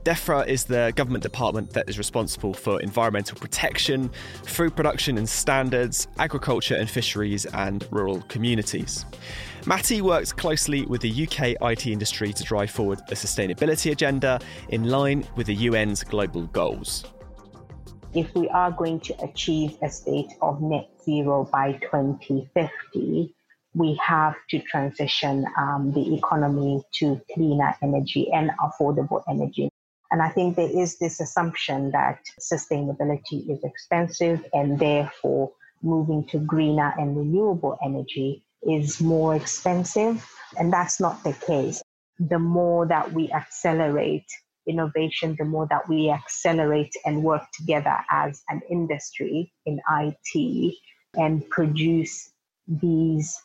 DEFRA 0.03 0.45
is 0.47 0.65
the 0.65 0.93
government 0.95 1.23
department 1.23 1.71
that 1.71 1.89
is 1.89 1.97
responsible 1.97 2.53
for 2.53 2.79
environmental 2.81 3.35
protection, 3.39 4.11
food 4.45 4.75
production 4.75 5.17
and 5.17 5.27
standards, 5.27 6.07
agriculture 6.19 6.75
and 6.75 6.87
fisheries, 6.87 7.45
and 7.47 7.87
rural 7.89 8.21
communities. 8.23 9.03
Matty 9.65 10.03
works 10.03 10.31
closely 10.31 10.85
with 10.85 11.01
the 11.01 11.23
UK 11.23 11.55
IT 11.59 11.87
industry 11.87 12.33
to 12.33 12.43
drive 12.43 12.69
forward 12.69 12.99
a 13.09 13.15
sustainability 13.15 13.91
agenda 13.91 14.39
in 14.69 14.89
line 14.89 15.27
with 15.35 15.47
the 15.47 15.67
UN's 15.69 16.03
global 16.03 16.43
goals 16.47 17.03
if 18.15 18.33
we 18.35 18.47
are 18.49 18.71
going 18.71 18.99
to 18.99 19.23
achieve 19.23 19.75
a 19.81 19.89
state 19.89 20.33
of 20.41 20.61
net 20.61 20.87
zero 21.03 21.49
by 21.51 21.73
2050, 21.73 23.33
we 23.75 23.99
have 24.03 24.35
to 24.49 24.59
transition 24.59 25.45
um, 25.57 25.91
the 25.93 26.15
economy 26.15 26.83
to 26.93 27.19
cleaner 27.33 27.75
energy 27.81 28.31
and 28.31 28.51
affordable 28.59 29.23
energy. 29.27 29.69
And 30.11 30.21
I 30.21 30.29
think 30.29 30.55
there 30.55 30.69
is 30.69 30.99
this 30.99 31.19
assumption 31.19 31.89
that 31.91 32.19
sustainability 32.39 33.49
is 33.49 33.63
expensive 33.63 34.45
and 34.53 34.77
therefore 34.77 35.51
moving 35.81 36.23
to 36.27 36.37
greener 36.39 36.93
and 36.99 37.17
renewable 37.17 37.77
energy 37.83 38.43
is 38.61 39.01
more 39.01 39.35
expensive. 39.35 40.23
And 40.57 40.71
that's 40.71 40.99
not 40.99 41.23
the 41.23 41.33
case. 41.33 41.81
The 42.19 42.37
more 42.37 42.85
that 42.85 43.11
we 43.11 43.31
accelerate 43.31 44.27
innovation, 44.67 45.35
the 45.37 45.45
more 45.45 45.67
that 45.71 45.89
we 45.89 46.11
accelerate 46.11 46.93
and 47.05 47.23
work 47.23 47.43
together 47.53 47.97
as 48.11 48.43
an 48.49 48.61
industry 48.69 49.51
in 49.65 49.81
IT 49.89 50.75
and 51.15 51.47
produce 51.49 52.31
these 52.67 53.39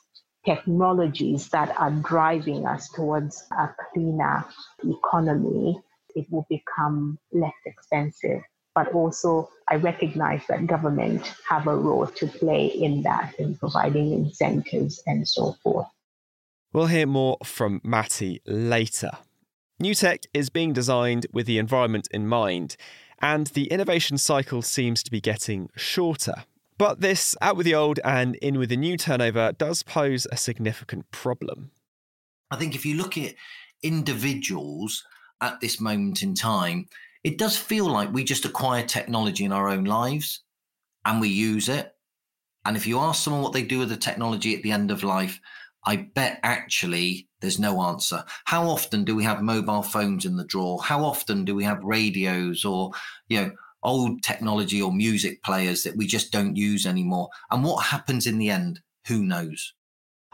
technologies 0.45 1.49
that 1.49 1.75
are 1.79 1.91
driving 1.91 2.67
us 2.67 2.89
towards 2.91 3.45
a 3.53 3.69
cleaner 3.93 4.45
economy, 4.85 5.81
it 6.15 6.27
will 6.31 6.47
become 6.49 7.19
less 7.33 7.53
expensive. 7.67 8.41
But 8.75 8.93
also, 8.93 9.51
I 9.69 9.75
recognize 9.75 10.43
that 10.49 10.67
government 10.67 11.35
have 11.49 11.67
a 11.67 11.77
role 11.77 12.07
to 12.07 12.27
play 12.27 12.67
in 12.67 13.03
that, 13.03 13.35
in 13.39 13.57
providing 13.57 14.13
incentives 14.13 15.03
and 15.07 15.27
so 15.27 15.57
forth. 15.63 15.89
We'll 16.73 16.87
hear 16.87 17.07
more 17.07 17.39
from 17.45 17.81
Matty 17.83 18.41
later. 18.47 19.11
New 19.81 19.95
tech 19.95 20.23
is 20.33 20.51
being 20.51 20.73
designed 20.73 21.27
with 21.33 21.47
the 21.47 21.59
environment 21.59 22.09
in 22.11 22.29
mind, 22.29 22.77
and 23.21 23.49
the 23.49 23.67
innovation 23.67 24.19
cycle 24.19 24.63
seems 24.63 25.03
to 25.03 25.11
be 25.11 25.21
getting 25.21 25.71
shorter. 25.77 26.45
But 26.79 27.01
this 27.01 27.37
out 27.43 27.57
with 27.57 27.67
the 27.67 27.75
old 27.75 27.99
and 28.05 28.37
in 28.37 28.59
with 28.59 28.69
the 28.69 28.77
new 28.77 28.97
turnover 28.97 29.53
does 29.53 29.83
pose 29.83 30.27
a 30.31 30.37
significant 30.37 31.11
problem. 31.11 31.73
I 32.51 32.57
think 32.57 32.75
if 32.75 32.87
you 32.87 32.97
look 32.97 33.19
at 33.19 33.35
individuals 33.83 35.05
at 35.41 35.61
this 35.61 35.81
moment 35.81 36.23
in 36.23 36.35
time, 36.35 36.87
it 37.25 37.37
does 37.37 37.57
feel 37.57 37.87
like 37.87 38.13
we 38.13 38.23
just 38.23 38.45
acquire 38.45 38.85
technology 38.85 39.45
in 39.45 39.53
our 39.53 39.69
own 39.69 39.85
lives 39.85 40.43
and 41.05 41.21
we 41.21 41.29
use 41.29 41.69
it. 41.69 41.93
And 42.65 42.77
if 42.77 42.87
you 42.87 43.01
ask 43.01 43.23
someone 43.23 43.43
what 43.43 43.53
they 43.53 43.63
do 43.63 43.81
with 43.81 43.89
the 43.89 43.97
technology 43.97 44.55
at 44.55 44.63
the 44.63 44.73
end 44.73 44.91
of 44.91 45.03
life, 45.03 45.41
I 45.85 45.97
bet 45.97 46.39
actually 46.43 47.29
there's 47.41 47.59
no 47.59 47.83
answer. 47.83 48.25
How 48.45 48.69
often 48.69 49.05
do 49.05 49.17
we 49.17 49.25
have 49.25 49.43
mobile 49.43 49.83
phones 49.83 50.25
in 50.25 50.37
the 50.37 50.45
drawer? 50.45 50.83
How 50.83 51.05
often 51.05 51.45
do 51.45 51.55
we 51.55 51.65
have 51.65 51.83
radios 51.83 52.65
or, 52.65 52.93
you 53.29 53.41
know, 53.41 53.51
old 53.83 54.23
technology 54.23 54.81
or 54.83 54.93
music 54.93 55.43
players 55.43 55.83
that 55.85 55.97
we 55.97 56.07
just 56.07 56.33
don't 56.33 56.57
use 56.57 56.87
anymore? 56.87 57.29
And 57.51 57.65
what 57.65 57.87
happens 57.87 58.27
in 58.27 58.39
the 58.39 58.51
end? 58.51 58.81
Who 59.07 59.23
knows? 59.23 59.75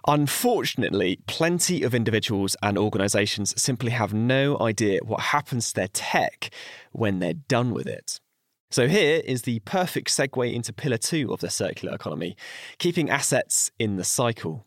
Unfortunately, 0.06 1.20
plenty 1.26 1.82
of 1.82 1.94
individuals 1.94 2.56
and 2.62 2.76
organisations 2.76 3.60
simply 3.60 3.90
have 3.90 4.12
no 4.12 4.60
idea 4.60 5.00
what 5.02 5.20
happens 5.20 5.68
to 5.68 5.74
their 5.76 5.88
tech 5.88 6.50
when 6.92 7.20
they're 7.20 7.32
done 7.32 7.72
with 7.72 7.86
it. 7.86 8.20
So, 8.70 8.86
here 8.86 9.22
is 9.24 9.42
the 9.42 9.60
perfect 9.60 10.08
segue 10.08 10.52
into 10.52 10.72
pillar 10.72 10.98
two 10.98 11.32
of 11.32 11.40
the 11.40 11.48
circular 11.48 11.94
economy 11.94 12.36
keeping 12.78 13.08
assets 13.08 13.70
in 13.78 13.96
the 13.96 14.04
cycle. 14.04 14.66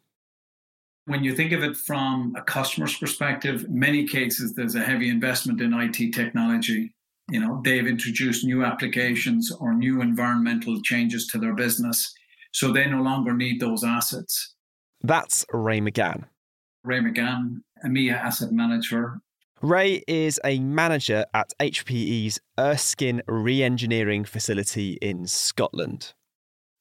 When 1.06 1.24
you 1.24 1.36
think 1.36 1.52
of 1.52 1.64
it 1.64 1.78
from 1.78 2.34
a 2.36 2.42
customer's 2.42 2.98
perspective, 2.98 3.66
in 3.66 3.80
many 3.80 4.08
cases 4.08 4.54
there's 4.54 4.76
a 4.76 4.84
heavy 4.84 5.10
investment 5.10 5.62
in 5.62 5.74
IT 5.74 6.14
technology. 6.14 6.94
You 7.30 7.42
know, 7.42 7.62
they've 7.64 7.88
introduced 7.88 8.46
new 8.46 8.64
applications 8.64 9.52
or 9.52 9.74
new 9.74 10.02
environmental 10.02 10.82
changes 10.82 11.28
to 11.28 11.38
their 11.38 11.54
business. 11.54 12.14
So 12.54 12.72
they 12.72 12.88
no 12.88 13.02
longer 13.02 13.34
need 13.34 13.60
those 13.60 13.84
assets. 13.84 14.56
That's 15.02 15.46
Ray 15.52 15.80
McGann. 15.82 16.26
Ray 16.84 17.00
McGann, 17.00 17.58
EMEA 17.86 18.14
asset 18.14 18.52
manager. 18.52 19.20
Ray 19.62 20.04
is 20.08 20.40
a 20.46 20.60
manager 20.60 21.26
at 21.34 21.52
HPE's 21.60 22.40
Erskine 22.60 23.22
re-engineering 23.28 24.24
facility 24.24 24.98
in 25.02 25.28
Scotland. 25.28 26.14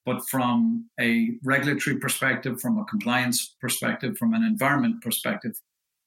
But 0.05 0.25
from 0.29 0.89
a 0.99 1.31
regulatory 1.43 1.97
perspective, 1.97 2.61
from 2.61 2.77
a 2.77 2.85
compliance 2.85 3.55
perspective, 3.59 4.17
from 4.17 4.33
an 4.33 4.43
environment 4.43 5.01
perspective, 5.01 5.59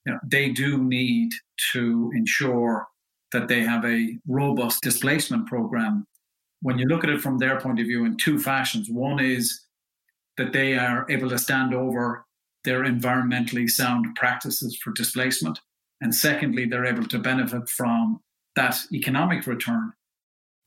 you 0.07 0.13
know, 0.13 0.19
they 0.27 0.49
do 0.49 0.83
need 0.83 1.33
to 1.73 2.11
ensure 2.15 2.87
that 3.33 3.49
they 3.49 3.61
have 3.61 3.85
a 3.85 4.19
robust 4.27 4.83
displacement 4.83 5.47
program. 5.47 6.07
When 6.63 6.79
you 6.79 6.87
look 6.87 7.05
at 7.05 7.11
it 7.11 7.21
from 7.21 7.39
their 7.39 7.61
point 7.61 7.81
of 7.81 7.87
view 7.87 8.05
in 8.05 8.17
two 8.17 8.39
fashions, 8.39 8.89
one 8.91 9.21
is 9.21 9.67
that 10.37 10.53
they 10.53 10.77
are 10.77 11.07
able 11.09 11.29
to 11.31 11.39
stand 11.39 11.75
over 11.75 12.27
their 12.65 12.85
environmentally 12.85 13.69
sound 13.69 14.07
practices 14.17 14.77
for 14.77 14.93
displacement. 14.93 15.61
And 16.01 16.15
secondly, 16.15 16.67
they're 16.67 16.87
able 16.87 17.07
to 17.07 17.19
benefit 17.19 17.69
from 17.69 18.21
that 18.57 18.77
economic 18.93 19.47
return. 19.47 19.93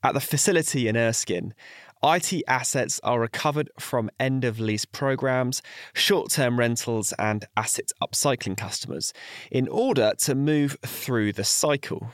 At 0.02 0.14
the 0.14 0.20
facility 0.20 0.86
in 0.88 0.96
Erskine, 0.96 1.54
IT 2.02 2.42
assets 2.46 3.00
are 3.02 3.18
recovered 3.18 3.70
from 3.78 4.10
end 4.20 4.44
of 4.44 4.60
lease 4.60 4.84
programs, 4.84 5.62
short 5.94 6.30
term 6.30 6.58
rentals, 6.58 7.14
and 7.18 7.46
asset 7.56 7.90
upcycling 8.02 8.56
customers 8.56 9.14
in 9.50 9.66
order 9.68 10.12
to 10.18 10.34
move 10.34 10.76
through 10.84 11.32
the 11.32 11.44
cycle. 11.44 12.10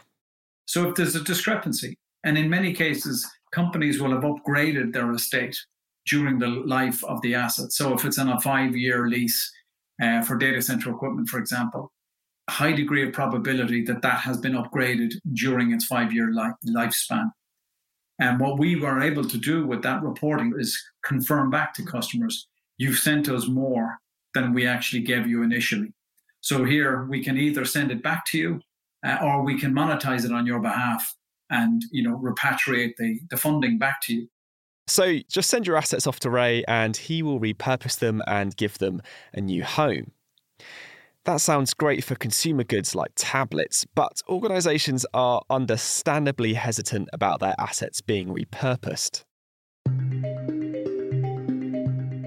So, 0.71 0.89
if 0.89 0.95
there's 0.95 1.17
a 1.17 1.25
discrepancy, 1.25 1.99
and 2.23 2.39
in 2.39 2.49
many 2.49 2.73
cases, 2.73 3.29
companies 3.51 4.01
will 4.01 4.13
have 4.13 4.23
upgraded 4.23 4.93
their 4.93 5.11
estate 5.11 5.59
during 6.07 6.39
the 6.39 6.47
life 6.47 7.03
of 7.03 7.21
the 7.23 7.35
asset. 7.35 7.73
So, 7.73 7.93
if 7.93 8.05
it's 8.05 8.21
on 8.21 8.29
a 8.29 8.41
five 8.41 8.77
year 8.77 9.09
lease 9.09 9.51
uh, 10.01 10.23
for 10.23 10.37
data 10.37 10.63
center 10.63 10.91
equipment, 10.91 11.29
for 11.29 11.41
example, 11.41 11.91
high 12.49 12.71
degree 12.71 13.05
of 13.05 13.13
probability 13.13 13.83
that 13.87 14.01
that 14.03 14.21
has 14.21 14.39
been 14.39 14.53
upgraded 14.53 15.13
during 15.33 15.73
its 15.73 15.87
five 15.87 16.13
year 16.13 16.31
li- 16.31 16.71
lifespan. 16.73 17.33
And 18.21 18.39
what 18.39 18.61
we 18.61 18.77
were 18.77 19.03
able 19.03 19.25
to 19.25 19.39
do 19.39 19.67
with 19.67 19.83
that 19.83 20.05
reporting 20.05 20.55
is 20.57 20.81
confirm 21.05 21.51
back 21.51 21.75
to 21.75 21.83
customers, 21.83 22.47
you've 22.79 22.99
sent 22.99 23.29
us 23.29 23.49
more 23.49 23.99
than 24.35 24.55
we 24.55 24.69
actually 24.69 25.03
gave 25.03 25.27
you 25.27 25.43
initially. 25.43 25.93
So 26.43 26.63
here 26.63 27.07
we 27.07 27.25
can 27.25 27.37
either 27.37 27.65
send 27.65 27.91
it 27.91 28.05
back 28.05 28.25
to 28.27 28.39
you 28.39 28.61
uh, 29.05 29.19
or 29.23 29.45
we 29.45 29.59
can 29.59 29.73
monetize 29.73 30.25
it 30.25 30.33
on 30.33 30.47
your 30.47 30.61
behalf 30.61 31.15
and 31.51 31.83
you 31.91 32.03
know 32.03 32.17
repatriate 32.17 32.93
the, 32.99 33.21
the 33.31 33.37
funding 33.37 33.79
back 33.79 34.01
to 34.03 34.15
you. 34.15 34.29
So 34.87 35.19
just 35.29 35.49
send 35.49 35.67
your 35.67 35.77
assets 35.77 36.07
off 36.07 36.19
to 36.21 36.31
Ray 36.31 36.65
and 36.67 36.97
he 36.97 37.23
will 37.23 37.39
repurpose 37.39 37.99
them 37.99 38.23
and 38.27 38.57
give 38.57 38.79
them 38.79 39.03
a 39.33 39.41
new 39.41 39.63
home. 39.63 40.13
That 41.27 41.41
sounds 41.41 41.75
great 41.75 42.03
for 42.03 42.15
consumer 42.17 42.65
goods 42.65 42.95
like 42.95 43.13
tablets, 43.15 43.85
but 43.95 44.23
organisations 44.29 45.05
are 45.13 45.43
understandably 45.51 46.55
hesitant 46.55 47.09
about 47.13 47.41
their 47.41 47.55
assets 47.59 48.01
being 48.01 48.35
repurposed. 48.35 49.23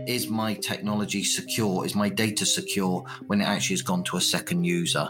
Is 0.07 0.27
my 0.27 0.53
technology 0.53 1.23
secure? 1.23 1.85
Is 1.85 1.95
my 1.95 2.07
data 2.07 2.45
secure 2.45 3.03
when 3.27 3.41
it 3.41 3.45
actually 3.45 3.73
has 3.73 3.81
gone 3.81 4.03
to 4.05 4.17
a 4.17 4.21
second 4.21 4.63
user? 4.63 5.09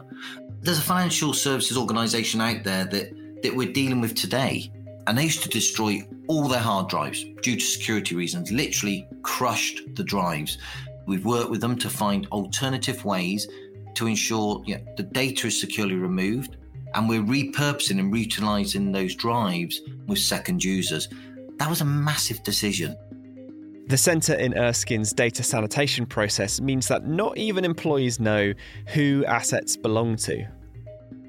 There's 0.64 0.80
a 0.80 0.82
financial 0.82 1.34
services 1.34 1.78
organisation 1.78 2.40
out 2.40 2.64
there 2.64 2.86
that, 2.86 3.42
that 3.44 3.54
we're 3.54 3.74
dealing 3.74 4.00
with 4.00 4.16
today, 4.16 4.72
and 5.06 5.18
they 5.18 5.24
used 5.26 5.44
to 5.44 5.50
destroy 5.50 6.08
all 6.28 6.48
their 6.48 6.62
hard 6.62 6.88
drives 6.88 7.26
due 7.42 7.58
to 7.58 7.62
security 7.62 8.16
reasons, 8.16 8.50
literally 8.50 9.06
crushed 9.24 9.82
the 9.96 10.06
drives. 10.06 10.58
We've 11.06 11.26
worked 11.26 11.52
with 11.52 11.60
them 11.60 11.78
to 11.80 11.90
find 11.90 12.28
alternative 12.28 13.04
ways 13.04 13.46
to 13.96 14.08
ensure 14.08 14.64
you 14.66 14.78
know, 14.78 14.84
the 14.96 15.04
data 15.04 15.48
is 15.48 15.60
securely 15.60 15.96
removed 15.96 16.56
and 16.94 17.10
we're 17.10 17.22
repurposing 17.22 18.00
and 18.00 18.14
reutilizing 18.14 18.94
those 18.94 19.16
drives 19.16 19.82
with 20.08 20.20
second 20.20 20.64
users. 20.64 21.10
That 21.58 21.70
was 21.70 21.82
a 21.82 21.86
massive 21.86 22.42
decision. 22.44 22.96
The 23.88 23.98
centre 23.98 24.36
in 24.36 24.54
Erskine's 24.54 25.12
data 25.12 25.44
sanitation 25.44 26.06
process 26.06 26.62
means 26.62 26.88
that 26.88 27.06
not 27.06 27.38
even 27.38 27.66
employees 27.66 28.18
know 28.18 28.54
who 28.88 29.26
assets 29.26 29.76
belong 29.76 30.16
to. 30.18 30.48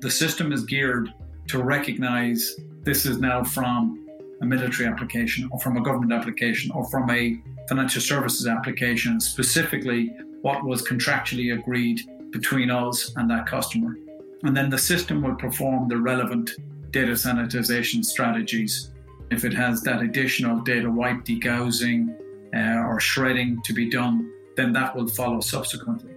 The 0.05 0.11
system 0.11 0.53
is 0.53 0.65
geared 0.65 1.15
to 1.49 1.63
recognize 1.63 2.57
this 2.83 3.07
is 3.07 3.21
now 3.21 3.43
from 3.43 4.07
a 4.43 4.45
military 4.45 4.87
application 4.87 5.49
or 5.51 5.59
from 5.59 5.79
a 5.79 5.81
government 5.81 6.13
application 6.13 6.71
or 6.73 6.85
from 6.91 7.09
a 7.09 7.41
financial 7.71 8.03
services 8.03 8.47
application, 8.47 9.19
specifically 9.19 10.13
what 10.43 10.63
was 10.63 10.87
contractually 10.87 11.59
agreed 11.59 12.03
between 12.33 12.71
us 12.71 13.15
and 13.17 13.31
that 13.31 13.47
customer. 13.47 13.97
And 14.43 14.55
then 14.55 14.69
the 14.69 14.77
system 14.77 15.23
will 15.23 15.37
perform 15.37 15.89
the 15.89 15.97
relevant 15.97 16.51
data 16.91 17.13
sanitization 17.13 18.05
strategies. 18.05 18.93
If 19.31 19.47
it 19.47 19.55
has 19.55 19.81
that 19.85 20.03
additional 20.03 20.61
data 20.61 20.91
wipe 20.91 21.25
degaussing 21.25 22.15
uh, 22.55 22.87
or 22.87 23.01
shredding 23.01 23.63
to 23.65 23.73
be 23.73 23.89
done, 23.89 24.31
then 24.55 24.71
that 24.75 24.95
will 24.95 25.09
follow 25.09 25.41
subsequently. 25.41 26.14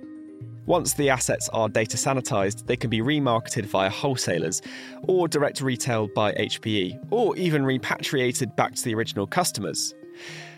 Once 0.67 0.93
the 0.93 1.09
assets 1.09 1.49
are 1.49 1.67
data 1.67 1.97
sanitized, 1.97 2.67
they 2.67 2.77
can 2.77 2.89
be 2.89 2.99
remarketed 2.99 3.65
via 3.65 3.89
wholesalers 3.89 4.61
or 5.07 5.27
direct 5.27 5.61
retail 5.61 6.07
by 6.07 6.31
HPE, 6.33 7.07
or 7.09 7.35
even 7.35 7.65
repatriated 7.65 8.55
back 8.55 8.75
to 8.75 8.83
the 8.83 8.93
original 8.93 9.25
customers. 9.25 9.95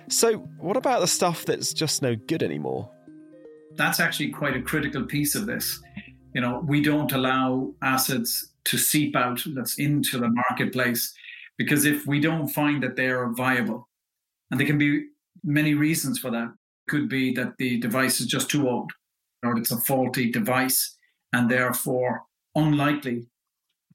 So, 0.09 0.39
what 0.57 0.75
about 0.75 0.99
the 0.99 1.07
stuff 1.07 1.45
that's 1.45 1.73
just 1.73 2.01
no 2.01 2.15
good 2.15 2.43
anymore? 2.43 2.89
that's 3.79 3.99
actually 3.99 4.29
quite 4.29 4.55
a 4.55 4.61
critical 4.61 5.03
piece 5.03 5.35
of 5.35 5.45
this. 5.45 5.81
You 6.33 6.41
know, 6.41 6.63
we 6.67 6.81
don't 6.81 7.11
allow 7.11 7.73
assets 7.81 8.49
to 8.65 8.77
seep 8.77 9.15
out 9.15 9.41
that's 9.55 9.79
into 9.79 10.19
the 10.19 10.27
marketplace 10.27 11.13
because 11.57 11.85
if 11.85 12.05
we 12.05 12.19
don't 12.19 12.47
find 12.47 12.83
that 12.83 12.95
they 12.95 13.07
are 13.07 13.33
viable, 13.33 13.87
and 14.51 14.59
there 14.59 14.67
can 14.67 14.77
be 14.77 15.05
many 15.43 15.73
reasons 15.73 16.19
for 16.19 16.31
that. 16.31 16.53
Could 16.87 17.07
be 17.07 17.33
that 17.35 17.55
the 17.57 17.79
device 17.79 18.19
is 18.19 18.25
just 18.25 18.49
too 18.49 18.67
old, 18.67 18.91
or 19.43 19.58
it's 19.58 19.71
a 19.71 19.78
faulty 19.78 20.32
device, 20.32 20.97
and 21.34 21.49
therefore 21.49 22.23
unlikely 22.56 23.28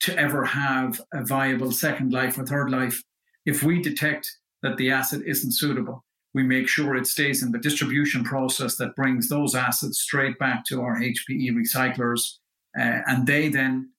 to 0.01 0.17
ever 0.19 0.45
have 0.45 1.01
a 1.13 1.25
viable 1.25 1.73
second 1.73 2.13
life 2.13 2.39
or 2.39 2.45
third 2.45 2.71
life. 2.71 3.03
If 3.47 3.63
we 3.63 3.81
detect 3.81 4.39
that 4.63 4.77
the 4.77 4.91
asset 4.91 5.23
isn't 5.27 5.53
suitable, 5.53 6.05
we 6.35 6.43
make 6.43 6.69
sure 6.69 6.97
it 6.97 7.07
stays 7.07 7.43
in 7.43 7.53
the 7.53 7.59
distribution 7.59 8.25
process 8.25 8.77
that 8.77 8.97
brings 8.97 9.29
those 9.29 9.55
assets 9.55 10.01
straight 10.01 10.39
back 10.39 10.65
to 10.67 10.83
our 10.83 10.99
HPE 10.99 11.51
recyclers. 11.53 12.39
Uh, 12.77 13.01
and 13.07 13.27
they 13.27 13.49
then 13.49 13.91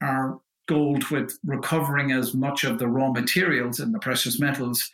are 0.00 0.40
gold 0.68 1.08
with 1.10 1.36
recovering 1.44 2.12
as 2.12 2.32
much 2.32 2.62
of 2.62 2.78
the 2.78 2.86
raw 2.86 3.10
materials 3.10 3.80
and 3.80 3.92
the 3.92 3.98
precious 3.98 4.38
metals. 4.38 4.90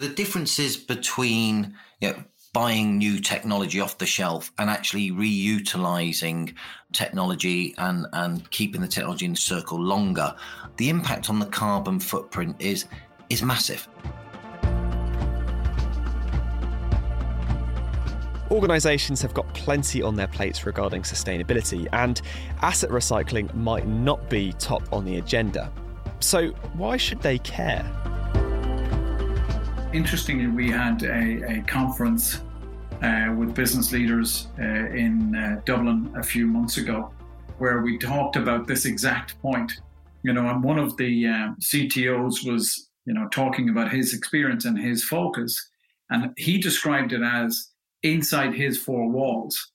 The 0.00 0.08
differences 0.08 0.76
between 0.76 1.74
you 2.00 2.10
know, 2.10 2.24
buying 2.52 2.98
new 2.98 3.18
technology 3.18 3.80
off 3.80 3.96
the 3.96 4.06
shelf 4.06 4.52
and 4.58 4.68
actually 4.68 5.10
reutilizing 5.10 6.54
technology 6.92 7.74
and, 7.78 8.06
and 8.12 8.50
keeping 8.50 8.82
the 8.82 8.88
technology 8.88 9.24
in 9.24 9.32
the 9.32 9.38
circle 9.38 9.80
longer, 9.80 10.34
the 10.76 10.90
impact 10.90 11.30
on 11.30 11.38
the 11.38 11.46
carbon 11.46 11.98
footprint 11.98 12.56
is 12.58 12.86
is 13.30 13.42
massive. 13.42 13.88
Organisations 18.50 19.22
have 19.22 19.32
got 19.32 19.52
plenty 19.54 20.02
on 20.02 20.14
their 20.14 20.26
plates 20.26 20.66
regarding 20.66 21.00
sustainability, 21.00 21.88
and 21.94 22.20
asset 22.60 22.90
recycling 22.90 23.52
might 23.54 23.86
not 23.86 24.28
be 24.28 24.52
top 24.58 24.82
on 24.92 25.06
the 25.06 25.16
agenda. 25.16 25.72
So, 26.20 26.48
why 26.74 26.98
should 26.98 27.22
they 27.22 27.38
care? 27.38 27.90
Interestingly, 29.92 30.46
we 30.46 30.70
had 30.70 31.02
a, 31.02 31.58
a 31.58 31.62
conference 31.66 32.40
uh, 33.02 33.34
with 33.36 33.54
business 33.54 33.92
leaders 33.92 34.46
uh, 34.58 34.62
in 34.62 35.34
uh, 35.34 35.60
Dublin 35.66 36.10
a 36.16 36.22
few 36.22 36.46
months 36.46 36.78
ago 36.78 37.12
where 37.58 37.82
we 37.82 37.98
talked 37.98 38.36
about 38.36 38.66
this 38.66 38.86
exact 38.86 39.40
point. 39.42 39.70
You 40.22 40.32
know, 40.32 40.48
and 40.48 40.64
one 40.64 40.78
of 40.78 40.96
the 40.96 41.26
uh, 41.26 41.48
CTOs 41.60 42.50
was, 42.50 42.88
you 43.04 43.12
know, 43.12 43.28
talking 43.28 43.68
about 43.68 43.92
his 43.92 44.14
experience 44.14 44.64
and 44.64 44.78
his 44.78 45.04
focus, 45.04 45.60
and 46.08 46.32
he 46.38 46.56
described 46.56 47.12
it 47.12 47.20
as 47.22 47.68
inside 48.02 48.54
his 48.54 48.78
four 48.78 49.10
walls. 49.10 49.72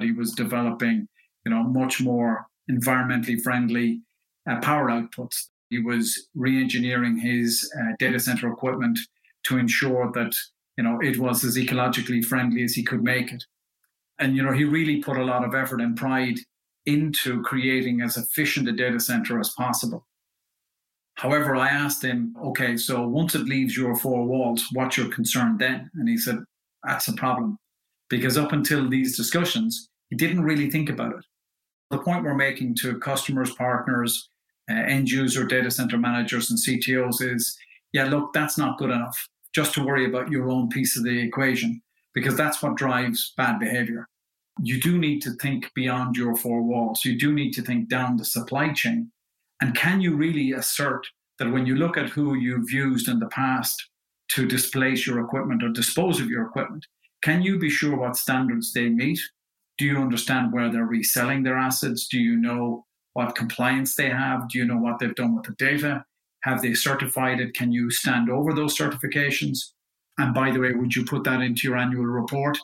He 0.00 0.12
was 0.12 0.32
developing, 0.32 1.08
you 1.46 1.50
know, 1.50 1.62
much 1.62 2.02
more 2.02 2.46
environmentally 2.70 3.40
friendly 3.40 4.02
uh, 4.50 4.60
power 4.60 4.88
outputs. 4.88 5.48
He 5.70 5.78
was 5.78 6.28
re-engineering 6.34 7.16
his 7.16 7.72
uh, 7.80 7.94
data 7.98 8.20
center 8.20 8.52
equipment 8.52 8.98
to 9.46 9.58
ensure 9.58 10.10
that 10.12 10.32
you 10.76 10.84
know 10.84 11.00
it 11.00 11.18
was 11.18 11.44
as 11.44 11.56
ecologically 11.56 12.24
friendly 12.24 12.62
as 12.64 12.74
he 12.74 12.82
could 12.82 13.02
make 13.02 13.32
it. 13.32 13.44
And 14.18 14.36
you 14.36 14.42
know, 14.42 14.52
he 14.52 14.64
really 14.64 15.02
put 15.02 15.18
a 15.18 15.24
lot 15.24 15.44
of 15.44 15.54
effort 15.54 15.80
and 15.80 15.96
pride 15.96 16.38
into 16.86 17.42
creating 17.42 18.00
as 18.00 18.16
efficient 18.16 18.68
a 18.68 18.72
data 18.72 19.00
center 19.00 19.38
as 19.40 19.50
possible. 19.50 20.06
However, 21.14 21.56
I 21.56 21.68
asked 21.68 22.04
him, 22.04 22.34
okay, 22.44 22.76
so 22.76 23.06
once 23.06 23.34
it 23.34 23.46
leaves 23.46 23.76
your 23.76 23.96
four 23.96 24.24
walls, 24.24 24.66
what's 24.72 24.96
your 24.96 25.08
concern 25.08 25.56
then? 25.58 25.90
And 25.94 26.08
he 26.08 26.16
said, 26.16 26.38
That's 26.84 27.08
a 27.08 27.14
problem. 27.14 27.58
Because 28.08 28.38
up 28.38 28.52
until 28.52 28.88
these 28.88 29.16
discussions, 29.16 29.88
he 30.10 30.16
didn't 30.16 30.44
really 30.44 30.70
think 30.70 30.88
about 30.88 31.14
it. 31.14 31.24
The 31.90 31.98
point 31.98 32.24
we're 32.24 32.34
making 32.34 32.76
to 32.82 32.98
customers, 32.98 33.52
partners, 33.54 34.28
uh, 34.70 34.74
end 34.74 35.10
user 35.10 35.44
data 35.44 35.70
center 35.70 35.98
managers, 35.98 36.50
and 36.50 36.58
CTOs 36.58 37.22
is 37.22 37.56
yeah, 37.92 38.04
look, 38.04 38.32
that's 38.32 38.58
not 38.58 38.78
good 38.78 38.90
enough 38.90 39.28
just 39.56 39.72
to 39.72 39.82
worry 39.82 40.04
about 40.04 40.30
your 40.30 40.50
own 40.50 40.68
piece 40.68 40.98
of 40.98 41.02
the 41.02 41.18
equation, 41.18 41.80
because 42.12 42.36
that's 42.36 42.62
what 42.62 42.76
drives 42.76 43.32
bad 43.38 43.58
behavior. 43.58 44.06
You 44.60 44.78
do 44.78 44.98
need 44.98 45.20
to 45.22 45.30
think 45.42 45.70
beyond 45.74 46.14
your 46.14 46.36
four 46.36 46.60
walls. 46.62 47.06
You 47.06 47.18
do 47.18 47.32
need 47.32 47.52
to 47.52 47.62
think 47.62 47.88
down 47.88 48.18
the 48.18 48.24
supply 48.26 48.74
chain. 48.74 49.10
And 49.62 49.74
can 49.74 50.02
you 50.02 50.14
really 50.14 50.52
assert 50.52 51.06
that 51.38 51.50
when 51.50 51.64
you 51.64 51.74
look 51.74 51.96
at 51.96 52.10
who 52.10 52.34
you've 52.34 52.70
used 52.70 53.08
in 53.08 53.18
the 53.18 53.28
past 53.28 53.82
to 54.32 54.46
displace 54.46 55.06
your 55.06 55.24
equipment 55.24 55.62
or 55.62 55.70
dispose 55.70 56.20
of 56.20 56.28
your 56.28 56.44
equipment, 56.44 56.84
can 57.22 57.40
you 57.40 57.58
be 57.58 57.70
sure 57.70 57.96
what 57.96 58.16
standards 58.16 58.74
they 58.74 58.90
meet? 58.90 59.20
Do 59.78 59.86
you 59.86 59.96
understand 59.96 60.52
where 60.52 60.70
they're 60.70 60.84
reselling 60.84 61.44
their 61.44 61.56
assets? 61.56 62.08
Do 62.08 62.18
you 62.18 62.36
know 62.36 62.84
what 63.14 63.34
compliance 63.34 63.94
they 63.94 64.10
have? 64.10 64.50
Do 64.50 64.58
you 64.58 64.66
know 64.66 64.76
what 64.76 64.98
they've 64.98 65.14
done 65.14 65.34
with 65.34 65.46
the 65.46 65.52
data? 65.52 66.04
Have 66.46 66.62
they 66.62 66.74
certified 66.74 67.40
it? 67.40 67.54
Can 67.54 67.72
you 67.72 67.90
stand 67.90 68.30
over 68.30 68.54
those 68.54 68.78
certifications? 68.78 69.72
And 70.16 70.32
by 70.32 70.52
the 70.52 70.60
way, 70.60 70.72
would 70.72 70.94
you 70.94 71.04
put 71.04 71.24
that 71.24 71.40
into 71.40 71.66
your 71.66 71.76
annual 71.76 72.06
report? 72.06 72.56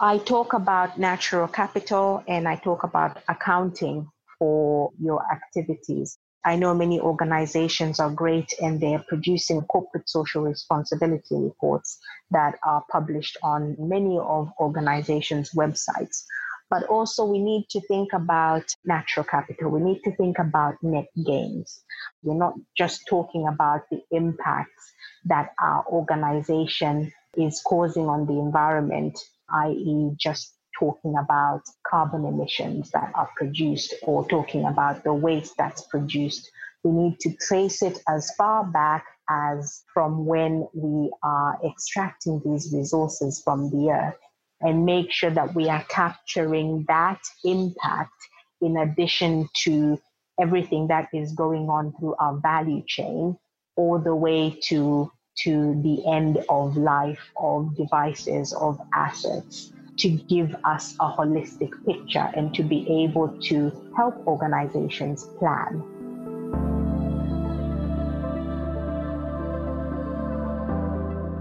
I 0.00 0.16
talk 0.16 0.54
about 0.54 0.98
natural 0.98 1.46
capital 1.46 2.24
and 2.26 2.48
I 2.48 2.56
talk 2.56 2.84
about 2.84 3.22
accounting 3.28 4.08
for 4.38 4.92
your 4.98 5.22
activities. 5.30 6.18
I 6.46 6.56
know 6.56 6.72
many 6.72 6.98
organizations 6.98 8.00
are 8.00 8.10
great 8.10 8.54
and 8.62 8.80
they're 8.80 9.04
producing 9.08 9.60
corporate 9.62 10.08
social 10.08 10.44
responsibility 10.44 11.34
reports 11.34 11.98
that 12.30 12.58
are 12.64 12.82
published 12.90 13.36
on 13.42 13.76
many 13.78 14.18
of 14.18 14.50
organizations' 14.58 15.50
websites. 15.50 16.24
But 16.68 16.84
also 16.84 17.24
we 17.24 17.38
need 17.38 17.68
to 17.70 17.80
think 17.82 18.12
about 18.12 18.64
natural 18.84 19.24
capital. 19.24 19.70
We 19.70 19.80
need 19.80 20.02
to 20.04 20.14
think 20.16 20.38
about 20.38 20.74
net 20.82 21.06
gains. 21.24 21.82
We're 22.22 22.34
not 22.34 22.54
just 22.76 23.06
talking 23.08 23.46
about 23.46 23.82
the 23.90 24.02
impacts 24.10 24.92
that 25.26 25.52
our 25.60 25.84
organization 25.86 27.12
is 27.36 27.60
causing 27.64 28.08
on 28.08 28.26
the 28.26 28.34
environment, 28.34 29.18
i.e., 29.50 30.10
just 30.18 30.54
talking 30.78 31.14
about 31.16 31.62
carbon 31.88 32.24
emissions 32.24 32.90
that 32.90 33.12
are 33.14 33.30
produced 33.36 33.94
or 34.02 34.26
talking 34.28 34.64
about 34.64 35.04
the 35.04 35.14
waste 35.14 35.54
that's 35.56 35.82
produced. 35.82 36.50
We 36.82 36.90
need 36.90 37.20
to 37.20 37.34
trace 37.34 37.82
it 37.82 37.98
as 38.08 38.30
far 38.36 38.64
back 38.64 39.04
as 39.28 39.82
from 39.92 40.26
when 40.26 40.68
we 40.74 41.10
are 41.22 41.58
extracting 41.64 42.40
these 42.44 42.72
resources 42.72 43.40
from 43.44 43.70
the 43.70 43.90
earth 43.90 44.18
and 44.60 44.86
make 44.86 45.12
sure 45.12 45.30
that 45.30 45.54
we 45.54 45.68
are 45.68 45.84
capturing 45.88 46.84
that 46.88 47.20
impact 47.44 48.12
in 48.60 48.76
addition 48.78 49.48
to 49.64 49.98
everything 50.40 50.88
that 50.88 51.08
is 51.12 51.32
going 51.32 51.68
on 51.68 51.92
through 51.98 52.14
our 52.18 52.36
value 52.38 52.82
chain 52.86 53.36
all 53.76 53.98
the 53.98 54.14
way 54.14 54.58
to 54.62 55.10
to 55.36 55.78
the 55.82 56.06
end 56.10 56.42
of 56.48 56.76
life 56.78 57.30
of 57.36 57.76
devices 57.76 58.54
of 58.54 58.80
assets 58.94 59.70
to 59.98 60.08
give 60.08 60.54
us 60.64 60.94
a 61.00 61.10
holistic 61.10 61.72
picture 61.84 62.30
and 62.34 62.54
to 62.54 62.62
be 62.62 63.04
able 63.04 63.28
to 63.40 63.70
help 63.96 64.14
organizations 64.26 65.24
plan. 65.38 65.82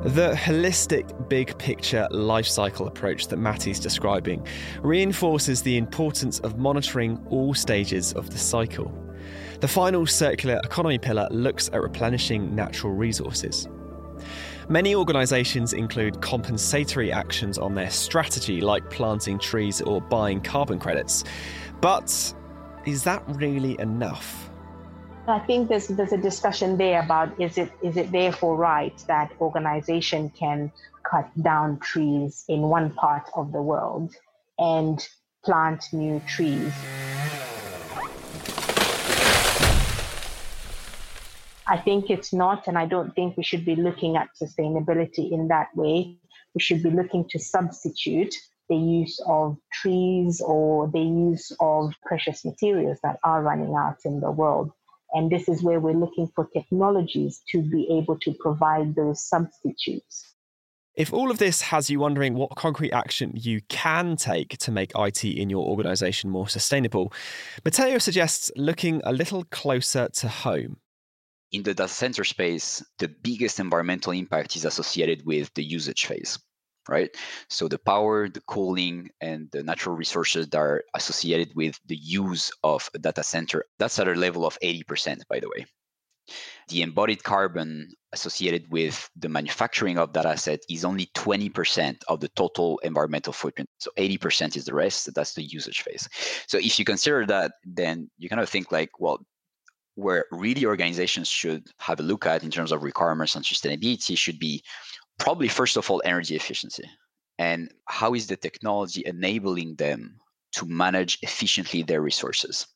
The 0.05 0.33
holistic 0.33 1.29
big 1.29 1.57
picture 1.57 2.07
life 2.11 2.45
cycle 2.45 2.85
approach 2.85 3.27
that 3.29 3.37
Matty's 3.37 3.79
describing 3.79 4.45
reinforces 4.83 5.63
the 5.63 5.77
importance 5.77 6.39
of 6.41 6.59
monitoring 6.59 7.19
all 7.31 7.55
stages 7.55 8.13
of 8.13 8.29
the 8.29 8.37
cycle. 8.37 8.93
The 9.61 9.67
final 9.67 10.05
circular 10.05 10.61
economy 10.63 10.99
pillar 10.99 11.27
looks 11.31 11.69
at 11.73 11.81
replenishing 11.81 12.53
natural 12.53 12.93
resources. 12.93 13.67
Many 14.69 14.93
organisations 14.93 15.73
include 15.73 16.21
compensatory 16.21 17.11
actions 17.11 17.57
on 17.57 17.73
their 17.73 17.89
strategy, 17.89 18.61
like 18.61 18.87
planting 18.91 19.39
trees 19.39 19.81
or 19.81 20.01
buying 20.01 20.39
carbon 20.39 20.77
credits. 20.77 21.23
But 21.81 22.31
is 22.85 23.03
that 23.05 23.23
really 23.27 23.75
enough? 23.79 24.51
I 25.27 25.39
think 25.39 25.69
there's 25.69 25.87
there's 25.87 26.13
a 26.13 26.17
discussion 26.17 26.77
there 26.77 27.01
about 27.01 27.39
is 27.41 27.57
it 27.57 27.71
is 27.81 27.97
it 27.97 28.11
therefore 28.11 28.55
right 28.55 28.93
that 29.07 29.31
organization 29.41 30.29
can 30.29 30.71
cut 31.09 31.27
down 31.41 31.79
trees 31.79 32.45
in 32.47 32.61
one 32.61 32.91
part 32.91 33.27
of 33.35 33.51
the 33.51 33.61
world 33.61 34.13
and 34.59 35.07
plant 35.43 35.83
new 35.91 36.21
trees 36.27 36.71
I 41.67 41.77
think 41.77 42.11
it's 42.11 42.31
not, 42.31 42.67
and 42.67 42.77
I 42.77 42.85
don't 42.85 43.15
think 43.15 43.37
we 43.37 43.43
should 43.43 43.65
be 43.65 43.75
looking 43.75 44.17
at 44.17 44.29
sustainability 44.39 45.31
in 45.31 45.47
that 45.47 45.75
way. 45.75 46.15
We 46.53 46.61
should 46.61 46.83
be 46.83 46.91
looking 46.91 47.27
to 47.29 47.39
substitute 47.39 48.35
the 48.69 48.75
use 48.75 49.19
of 49.25 49.57
trees 49.73 50.41
or 50.41 50.87
the 50.87 51.01
use 51.01 51.51
of 51.59 51.93
precious 52.03 52.45
materials 52.45 52.99
that 53.01 53.19
are 53.23 53.41
running 53.41 53.73
out 53.73 53.97
in 54.05 54.19
the 54.19 54.31
world. 54.31 54.71
And 55.15 55.31
this 55.31 55.49
is 55.49 55.63
where 55.63 55.79
we're 55.79 55.93
looking 55.93 56.27
for 56.35 56.47
technologies 56.53 57.41
to 57.51 57.61
be 57.61 57.87
able 57.89 58.19
to 58.19 58.33
provide 58.33 58.95
those 58.95 59.23
substitutes. 59.27 60.33
If 60.93 61.11
all 61.11 61.31
of 61.31 61.39
this 61.39 61.61
has 61.61 61.89
you 61.89 61.99
wondering 61.99 62.35
what 62.35 62.55
concrete 62.55 62.91
action 62.91 63.31
you 63.33 63.61
can 63.69 64.15
take 64.15 64.57
to 64.59 64.71
make 64.71 64.91
IT 64.95 65.25
in 65.25 65.49
your 65.49 65.65
organisation 65.65 66.29
more 66.29 66.47
sustainable, 66.47 67.11
Matteo 67.63 67.97
suggests 67.97 68.51
looking 68.55 69.01
a 69.03 69.11
little 69.11 69.45
closer 69.45 70.09
to 70.09 70.27
home 70.27 70.77
in 71.55 71.63
the 71.63 71.73
data 71.73 71.87
center 71.87 72.23
space, 72.23 72.83
the 72.99 73.07
biggest 73.07 73.59
environmental 73.59 74.11
impact 74.11 74.55
is 74.55 74.65
associated 74.65 75.25
with 75.25 75.53
the 75.53 75.63
usage 75.63 76.05
phase, 76.05 76.37
right? 76.89 77.09
So 77.49 77.67
the 77.67 77.79
power, 77.79 78.29
the 78.29 78.41
cooling, 78.41 79.09
and 79.21 79.49
the 79.51 79.63
natural 79.63 79.95
resources 79.95 80.47
that 80.49 80.57
are 80.57 80.83
associated 80.93 81.55
with 81.55 81.79
the 81.85 81.97
use 81.97 82.51
of 82.63 82.89
a 82.93 82.99
data 82.99 83.23
center, 83.23 83.65
that's 83.79 83.99
at 83.99 84.07
a 84.07 84.13
level 84.13 84.45
of 84.45 84.57
80%, 84.61 85.21
by 85.29 85.39
the 85.39 85.49
way. 85.49 85.65
The 86.69 86.81
embodied 86.81 87.23
carbon 87.23 87.91
associated 88.11 88.65
with 88.71 89.09
the 89.15 89.29
manufacturing 89.29 89.99
of 89.99 90.13
that 90.13 90.25
asset 90.25 90.61
is 90.67 90.83
only 90.83 91.07
20% 91.13 92.01
of 92.07 92.19
the 92.19 92.29
total 92.29 92.79
environmental 92.79 93.33
footprint. 93.33 93.69
So 93.77 93.91
80% 93.97 94.57
is 94.57 94.65
the 94.65 94.73
rest. 94.73 95.13
That's 95.13 95.35
the 95.35 95.43
usage 95.43 95.81
phase. 95.81 96.09
So 96.47 96.57
if 96.57 96.79
you 96.79 96.85
consider 96.85 97.27
that, 97.27 97.51
then 97.63 98.09
you 98.17 98.29
kind 98.29 98.41
of 98.41 98.49
think 98.49 98.71
like, 98.71 98.89
well, 98.99 99.19
where 99.95 100.25
really 100.31 100.65
organizations 100.65 101.27
should 101.27 101.67
have 101.79 101.99
a 101.99 102.03
look 102.03 102.25
at 102.25 102.43
in 102.43 102.51
terms 102.51 102.71
of 102.71 102.83
requirements 102.83 103.35
on 103.35 103.43
sustainability 103.43 104.17
should 104.17 104.39
be 104.39 104.61
probably 105.17 105.47
first 105.47 105.77
of 105.77 105.89
all 105.89 106.01
energy 106.05 106.35
efficiency 106.35 106.89
and 107.37 107.71
how 107.85 108.13
is 108.13 108.27
the 108.27 108.35
technology 108.35 109.03
enabling 109.05 109.75
them 109.75 110.19
to 110.53 110.65
manage 110.65 111.17
efficiently 111.21 111.83
their 111.83 112.01
resources 112.01 112.67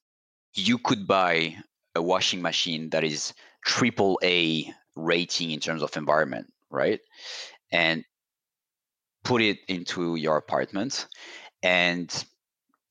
you 0.53 0.77
could 0.77 1.07
buy 1.07 1.55
a 1.95 2.01
washing 2.01 2.41
machine 2.41 2.89
that 2.89 3.03
is 3.03 3.33
triple 3.65 4.19
a 4.23 4.71
rating 4.95 5.51
in 5.51 5.59
terms 5.59 5.81
of 5.81 5.95
environment 5.97 6.51
right 6.69 6.99
and 7.71 8.03
put 9.23 9.41
it 9.41 9.59
into 9.67 10.15
your 10.15 10.37
apartment 10.37 11.07
and 11.63 12.25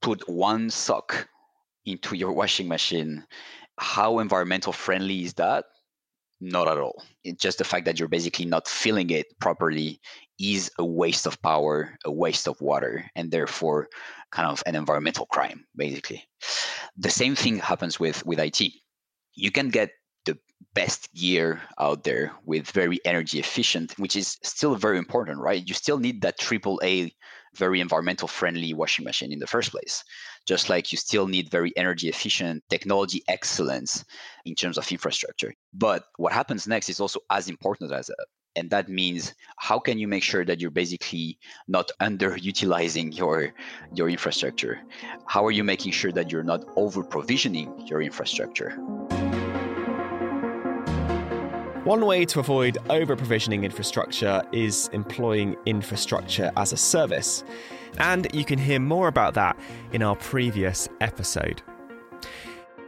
put 0.00 0.28
one 0.28 0.70
sock 0.70 1.28
into 1.84 2.16
your 2.16 2.32
washing 2.32 2.68
machine 2.68 3.24
how 3.78 4.18
environmental 4.18 4.72
friendly 4.72 5.22
is 5.24 5.34
that? 5.34 5.66
Not 6.40 6.68
at 6.68 6.78
all. 6.78 7.02
Just 7.32 7.58
the 7.58 7.64
fact 7.64 7.84
that 7.86 7.98
you're 7.98 8.08
basically 8.08 8.44
not 8.44 8.68
filling 8.68 9.10
it 9.10 9.26
properly 9.40 10.00
is 10.38 10.70
a 10.78 10.84
waste 10.84 11.26
of 11.26 11.40
power, 11.42 11.96
a 12.04 12.12
waste 12.12 12.46
of 12.48 12.60
water, 12.60 13.04
and 13.16 13.30
therefore 13.30 13.88
kind 14.30 14.48
of 14.48 14.62
an 14.66 14.76
environmental 14.76 15.26
crime, 15.26 15.64
basically. 15.76 16.24
The 16.96 17.10
same 17.10 17.34
thing 17.34 17.58
happens 17.58 17.98
with, 17.98 18.24
with 18.26 18.38
IT. 18.38 18.60
You 19.34 19.50
can 19.50 19.68
get 19.70 19.90
the 20.24 20.38
best 20.74 21.12
gear 21.14 21.60
out 21.78 22.04
there 22.04 22.32
with 22.44 22.70
very 22.70 22.98
energy 23.04 23.38
efficient, 23.38 23.98
which 23.98 24.16
is 24.16 24.36
still 24.42 24.74
very 24.74 24.98
important, 24.98 25.38
right? 25.38 25.66
You 25.66 25.74
still 25.74 25.98
need 25.98 26.22
that 26.22 26.38
triple 26.38 26.80
A, 26.82 27.12
very 27.56 27.80
environmental 27.80 28.28
friendly 28.28 28.74
washing 28.74 29.04
machine 29.04 29.32
in 29.32 29.38
the 29.38 29.46
first 29.46 29.70
place 29.70 30.04
just 30.48 30.70
like 30.70 30.90
you 30.90 30.96
still 30.96 31.26
need 31.26 31.50
very 31.50 31.72
energy 31.76 32.08
efficient 32.08 32.64
technology 32.70 33.22
excellence 33.28 34.02
in 34.46 34.54
terms 34.54 34.78
of 34.78 34.90
infrastructure. 34.90 35.52
But 35.74 36.04
what 36.16 36.32
happens 36.32 36.66
next 36.66 36.88
is 36.88 37.00
also 37.00 37.20
as 37.28 37.50
important 37.50 37.92
as 37.92 38.06
that. 38.06 38.26
And 38.56 38.70
that 38.70 38.88
means 38.88 39.34
how 39.58 39.78
can 39.78 39.98
you 39.98 40.08
make 40.08 40.22
sure 40.22 40.46
that 40.46 40.58
you're 40.58 40.70
basically 40.70 41.38
not 41.68 41.90
underutilizing 42.00 43.16
your 43.16 43.52
your 43.94 44.08
infrastructure? 44.08 44.80
How 45.26 45.44
are 45.44 45.52
you 45.52 45.62
making 45.62 45.92
sure 45.92 46.12
that 46.12 46.32
you're 46.32 46.42
not 46.42 46.64
over 46.76 47.04
provisioning 47.04 47.86
your 47.86 48.00
infrastructure? 48.00 48.72
One 51.88 52.04
way 52.04 52.26
to 52.26 52.40
avoid 52.40 52.76
over 52.90 53.16
provisioning 53.16 53.64
infrastructure 53.64 54.42
is 54.52 54.90
employing 54.92 55.56
infrastructure 55.64 56.52
as 56.54 56.74
a 56.74 56.76
service. 56.76 57.44
And 57.96 58.28
you 58.34 58.44
can 58.44 58.58
hear 58.58 58.78
more 58.78 59.08
about 59.08 59.32
that 59.34 59.58
in 59.94 60.02
our 60.02 60.14
previous 60.14 60.86
episode. 61.00 61.62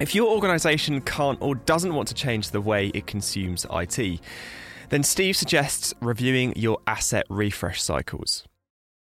If 0.01 0.15
your 0.15 0.29
organisation 0.29 1.01
can't 1.01 1.41
or 1.41 1.55
doesn't 1.55 1.95
want 1.95 2.09
to 2.09 2.15
change 2.15 2.51
the 2.51 2.61
way 2.61 2.89
it 2.89 3.07
consumes 3.07 3.65
IT, 3.73 4.21
then 4.91 5.03
Steve 5.03 5.35
suggests 5.35 5.95
reviewing 6.03 6.53
your 6.55 6.79
asset 6.87 7.25
refresh 7.31 7.81
cycles. 7.81 8.45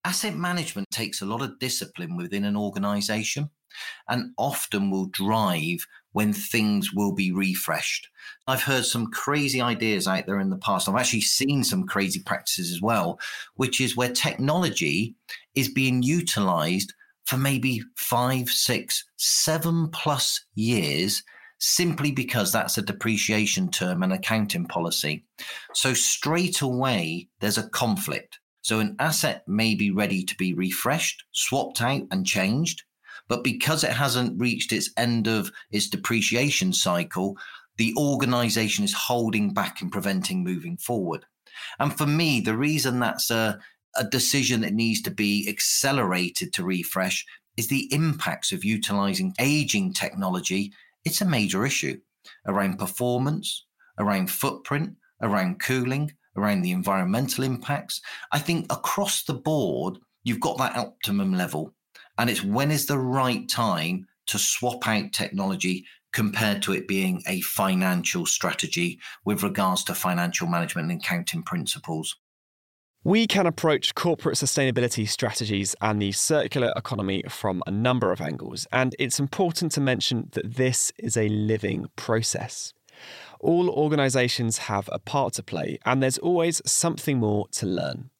Asset 0.07 0.35
management 0.35 0.88
takes 0.90 1.20
a 1.20 1.26
lot 1.26 1.42
of 1.42 1.59
discipline 1.59 2.16
within 2.16 2.46
an 2.46 2.57
organisation 2.57 3.50
and 4.09 4.33
often 4.38 4.90
will 4.90 5.09
drive 5.09 5.87
when 6.12 6.33
things 6.33 6.92
will 6.92 7.12
be 7.12 7.33
refreshed. 7.33 8.09
I've 8.46 8.62
heard 8.62 8.85
some 8.85 9.11
crazy 9.11 9.61
ideas 9.61 10.07
out 10.07 10.27
there 10.27 10.40
in 10.40 10.51
the 10.51 10.57
past. 10.57 10.88
I've 10.88 10.96
actually 10.96 11.22
seen 11.22 11.64
some 11.64 11.87
crazy 11.87 12.20
practices 12.20 12.72
as 12.72 12.81
well, 12.81 13.18
which 13.57 13.81
is 13.81 13.96
where 13.96 14.12
technology 14.12 15.14
is 15.55 15.68
being 15.68 16.03
utilized 16.03 16.92
for 17.25 17.37
maybe 17.37 17.83
five, 17.96 18.48
six, 18.48 19.05
seven 19.16 19.88
plus 19.88 20.44
years 20.55 21.22
simply 21.61 22.11
because 22.11 22.53
that's 22.53 22.77
a 22.77 22.83
depreciation 22.83 23.70
term 23.70 24.03
and 24.03 24.12
accounting 24.12 24.66
policy. 24.66 25.25
So 25.75 25.94
straight 25.94 26.61
away, 26.61 27.29
there's 27.40 27.59
a 27.59 27.68
conflict. 27.68 28.40
So 28.62 28.81
an 28.81 28.96
asset 28.98 29.46
may 29.46 29.75
be 29.75 29.90
ready 29.90 30.25
to 30.25 30.37
be 30.37 30.55
refreshed, 30.55 31.25
swapped 31.33 31.81
out, 31.81 32.03
and 32.11 32.27
changed. 32.27 32.83
But 33.28 33.44
because 33.44 33.85
it 33.85 33.92
hasn't 33.92 34.40
reached 34.40 34.72
its 34.72 34.90
end 34.96 35.26
of 35.26 35.50
its 35.70 35.88
depreciation 35.88 36.72
cycle, 36.72 37.37
the 37.76 37.94
organization 37.96 38.85
is 38.85 38.92
holding 38.92 39.54
back 39.54 39.80
and 39.80 39.90
preventing 39.90 40.44
moving 40.44 40.76
forward. 40.76 41.24
And 41.78 41.96
for 41.96 42.06
me, 42.06 42.40
the 42.40 42.56
reason 42.56 43.00
that's 43.00 43.30
a, 43.30 43.58
a 43.96 44.04
decision 44.04 44.61
that 44.62 44.74
needs 44.74 45.02
to 45.02 45.11
be 45.11 45.48
accelerated 45.48 46.52
to 46.54 46.64
refresh 46.64 47.24
is 47.56 47.68
the 47.68 47.92
impacts 47.92 48.52
of 48.52 48.64
utilizing 48.64 49.35
aging 49.38 49.92
technology. 49.92 50.72
It's 51.04 51.20
a 51.20 51.26
major 51.26 51.66
issue 51.66 52.00
around 52.46 52.78
performance, 52.78 53.66
around 53.98 54.30
footprint, 54.30 54.96
around 55.20 55.61
cooling, 55.61 56.12
around 56.37 56.62
the 56.62 56.70
environmental 56.70 57.44
impacts. 57.44 58.00
I 58.32 58.38
think 58.38 58.72
across 58.72 59.24
the 59.24 59.35
board, 59.35 59.98
you've 60.24 60.40
got 60.40 60.58
that 60.58 60.76
optimum 60.76 61.35
level. 61.35 61.74
And 62.18 62.29
it's 62.29 62.44
when 62.44 62.70
is 62.70 62.87
the 62.87 62.98
right 62.98 63.48
time 63.48 64.07
to 64.27 64.38
swap 64.38 64.87
out 64.87 65.12
technology 65.12 65.85
compared 66.12 66.62
to 66.62 66.72
it 66.72 66.87
being 66.87 67.22
a 67.27 67.40
financial 67.40 68.27
strategy 68.27 69.01
with 69.25 69.42
regards 69.42 69.83
to 69.85 69.94
financial 69.94 70.46
management 70.46 70.90
and 70.90 71.01
accounting 71.01 71.42
principles. 71.42 72.16
We 73.05 73.27
can 73.27 73.46
approach 73.46 73.96
corporate 73.96 74.37
sustainability 74.37 75.09
strategies 75.09 75.75
and 75.81 76.01
the 76.01 76.12
circular 76.12 76.72
economy 76.77 77.25
from 77.29 77.61
a 77.66 77.70
number 77.72 78.12
of 78.12 78.20
angles, 78.20 78.68
and 78.70 78.94
it's 78.96 79.18
important 79.18 79.72
to 79.72 79.81
mention 79.81 80.29
that 80.33 80.55
this 80.55 80.92
is 80.98 81.16
a 81.16 81.29
living 81.29 81.87
process. 81.96 82.72
All 83.40 83.68
organisations 83.70 84.59
have 84.59 84.88
a 84.92 85.01
part 85.01 85.35
to 85.35 85.42
play, 85.42 85.81
and 85.85 86.01
there's 86.01 86.18
always 86.18 86.62
something 86.64 87.18
more 87.18 87.48
to 87.53 87.66
learn 87.66 88.11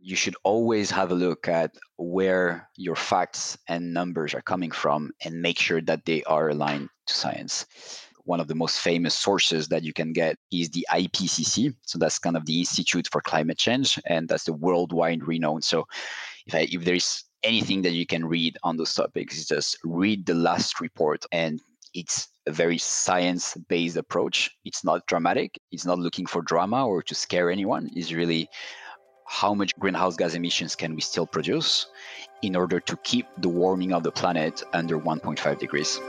you 0.00 0.16
should 0.16 0.36
always 0.44 0.90
have 0.90 1.10
a 1.10 1.14
look 1.14 1.48
at 1.48 1.76
where 1.96 2.68
your 2.76 2.96
facts 2.96 3.58
and 3.68 3.92
numbers 3.92 4.34
are 4.34 4.42
coming 4.42 4.70
from 4.70 5.10
and 5.24 5.42
make 5.42 5.58
sure 5.58 5.80
that 5.82 6.04
they 6.04 6.22
are 6.24 6.50
aligned 6.50 6.88
to 7.06 7.14
science. 7.14 7.66
One 8.24 8.40
of 8.40 8.48
the 8.48 8.54
most 8.54 8.80
famous 8.80 9.14
sources 9.14 9.68
that 9.68 9.82
you 9.82 9.92
can 9.92 10.12
get 10.12 10.36
is 10.52 10.70
the 10.70 10.86
IPCC. 10.90 11.74
So 11.82 11.98
that's 11.98 12.18
kind 12.18 12.36
of 12.36 12.46
the 12.46 12.58
Institute 12.58 13.08
for 13.10 13.20
Climate 13.22 13.58
Change, 13.58 13.98
and 14.06 14.28
that's 14.28 14.44
the 14.44 14.52
worldwide 14.52 15.26
renowned. 15.26 15.64
So 15.64 15.86
if, 16.46 16.54
I, 16.54 16.68
if 16.70 16.84
there 16.84 16.94
is 16.94 17.24
anything 17.42 17.82
that 17.82 17.92
you 17.92 18.06
can 18.06 18.24
read 18.24 18.58
on 18.62 18.76
those 18.76 18.94
topics, 18.94 19.46
just 19.46 19.78
read 19.84 20.26
the 20.26 20.34
last 20.34 20.80
report 20.80 21.24
and 21.32 21.60
it's 21.94 22.28
a 22.46 22.52
very 22.52 22.78
science 22.78 23.54
based 23.68 23.96
approach. 23.96 24.50
It's 24.64 24.84
not 24.84 25.06
dramatic. 25.06 25.58
It's 25.72 25.86
not 25.86 25.98
looking 25.98 26.26
for 26.26 26.42
drama 26.42 26.86
or 26.86 27.02
to 27.02 27.14
scare 27.14 27.50
anyone. 27.50 27.90
It's 27.94 28.12
really 28.12 28.48
how 29.28 29.52
much 29.52 29.78
greenhouse 29.78 30.16
gas 30.16 30.34
emissions 30.34 30.74
can 30.74 30.94
we 30.94 31.02
still 31.02 31.26
produce 31.26 31.86
in 32.40 32.56
order 32.56 32.80
to 32.80 32.96
keep 33.04 33.26
the 33.38 33.48
warming 33.48 33.92
of 33.92 34.02
the 34.02 34.10
planet 34.10 34.62
under 34.72 34.98
1.5 34.98 35.58
degrees. 35.58 36.00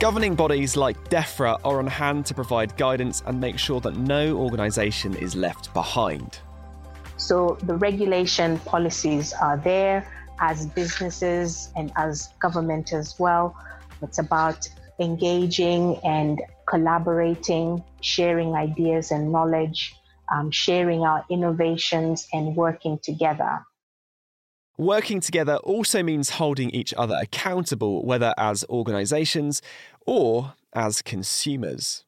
Governing 0.00 0.34
bodies 0.34 0.76
like 0.76 0.96
DEFRA 1.08 1.60
are 1.64 1.78
on 1.78 1.86
hand 1.86 2.26
to 2.26 2.34
provide 2.34 2.76
guidance 2.76 3.22
and 3.26 3.40
make 3.40 3.56
sure 3.56 3.80
that 3.80 3.96
no 3.96 4.36
organisation 4.36 5.14
is 5.14 5.36
left 5.36 5.72
behind. 5.72 6.40
So 7.16 7.56
the 7.62 7.76
regulation 7.76 8.58
policies 8.60 9.32
are 9.32 9.56
there 9.56 10.04
as 10.40 10.66
businesses 10.66 11.70
and 11.76 11.92
as 11.94 12.30
government 12.40 12.92
as 12.92 13.16
well. 13.20 13.56
It's 14.02 14.18
about 14.18 14.68
engaging 15.02 15.98
and 16.04 16.40
collaborating, 16.66 17.82
sharing 18.00 18.54
ideas 18.54 19.10
and 19.10 19.32
knowledge, 19.32 19.94
um, 20.32 20.50
sharing 20.50 21.02
our 21.02 21.24
innovations, 21.30 22.28
and 22.32 22.56
working 22.56 22.98
together. 23.02 23.60
Working 24.78 25.20
together 25.20 25.56
also 25.56 26.02
means 26.02 26.30
holding 26.30 26.70
each 26.70 26.94
other 26.94 27.18
accountable, 27.20 28.04
whether 28.04 28.32
as 28.38 28.64
organizations 28.70 29.60
or 30.06 30.54
as 30.72 31.02
consumers. 31.02 32.04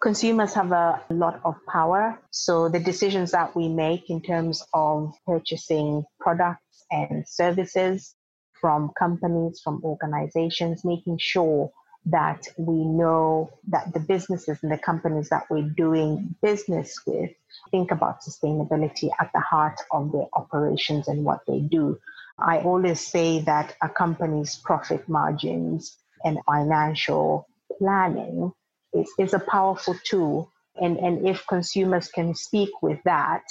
Consumers 0.00 0.54
have 0.54 0.72
a 0.72 1.02
lot 1.10 1.40
of 1.44 1.54
power. 1.70 2.18
So, 2.30 2.68
the 2.68 2.78
decisions 2.78 3.32
that 3.32 3.54
we 3.54 3.68
make 3.68 4.08
in 4.08 4.22
terms 4.22 4.64
of 4.72 5.12
purchasing 5.26 6.04
products 6.20 6.84
and 6.90 7.26
services 7.28 8.14
from 8.60 8.90
companies, 8.98 9.60
from 9.62 9.82
organizations, 9.84 10.84
making 10.84 11.18
sure 11.18 11.70
that 12.06 12.46
we 12.56 12.84
know 12.84 13.50
that 13.68 13.92
the 13.92 14.00
businesses 14.00 14.58
and 14.62 14.72
the 14.72 14.78
companies 14.78 15.28
that 15.28 15.44
we're 15.50 15.68
doing 15.76 16.34
business 16.42 17.00
with 17.06 17.30
think 17.70 17.90
about 17.90 18.22
sustainability 18.22 19.10
at 19.20 19.30
the 19.34 19.40
heart 19.40 19.78
of 19.92 20.12
their 20.12 20.26
operations 20.32 21.08
and 21.08 21.24
what 21.24 21.40
they 21.46 21.60
do. 21.60 21.98
I 22.38 22.58
always 22.58 23.06
say 23.06 23.40
that 23.40 23.74
a 23.82 23.88
company's 23.88 24.56
profit 24.56 25.08
margins 25.08 25.96
and 26.24 26.38
financial 26.46 27.48
planning 27.78 28.52
is, 28.92 29.10
is 29.18 29.34
a 29.34 29.40
powerful 29.40 29.96
tool. 30.04 30.50
And, 30.80 30.96
and 30.98 31.26
if 31.26 31.44
consumers 31.48 32.08
can 32.08 32.34
speak 32.34 32.70
with 32.80 33.00
that, 33.04 33.42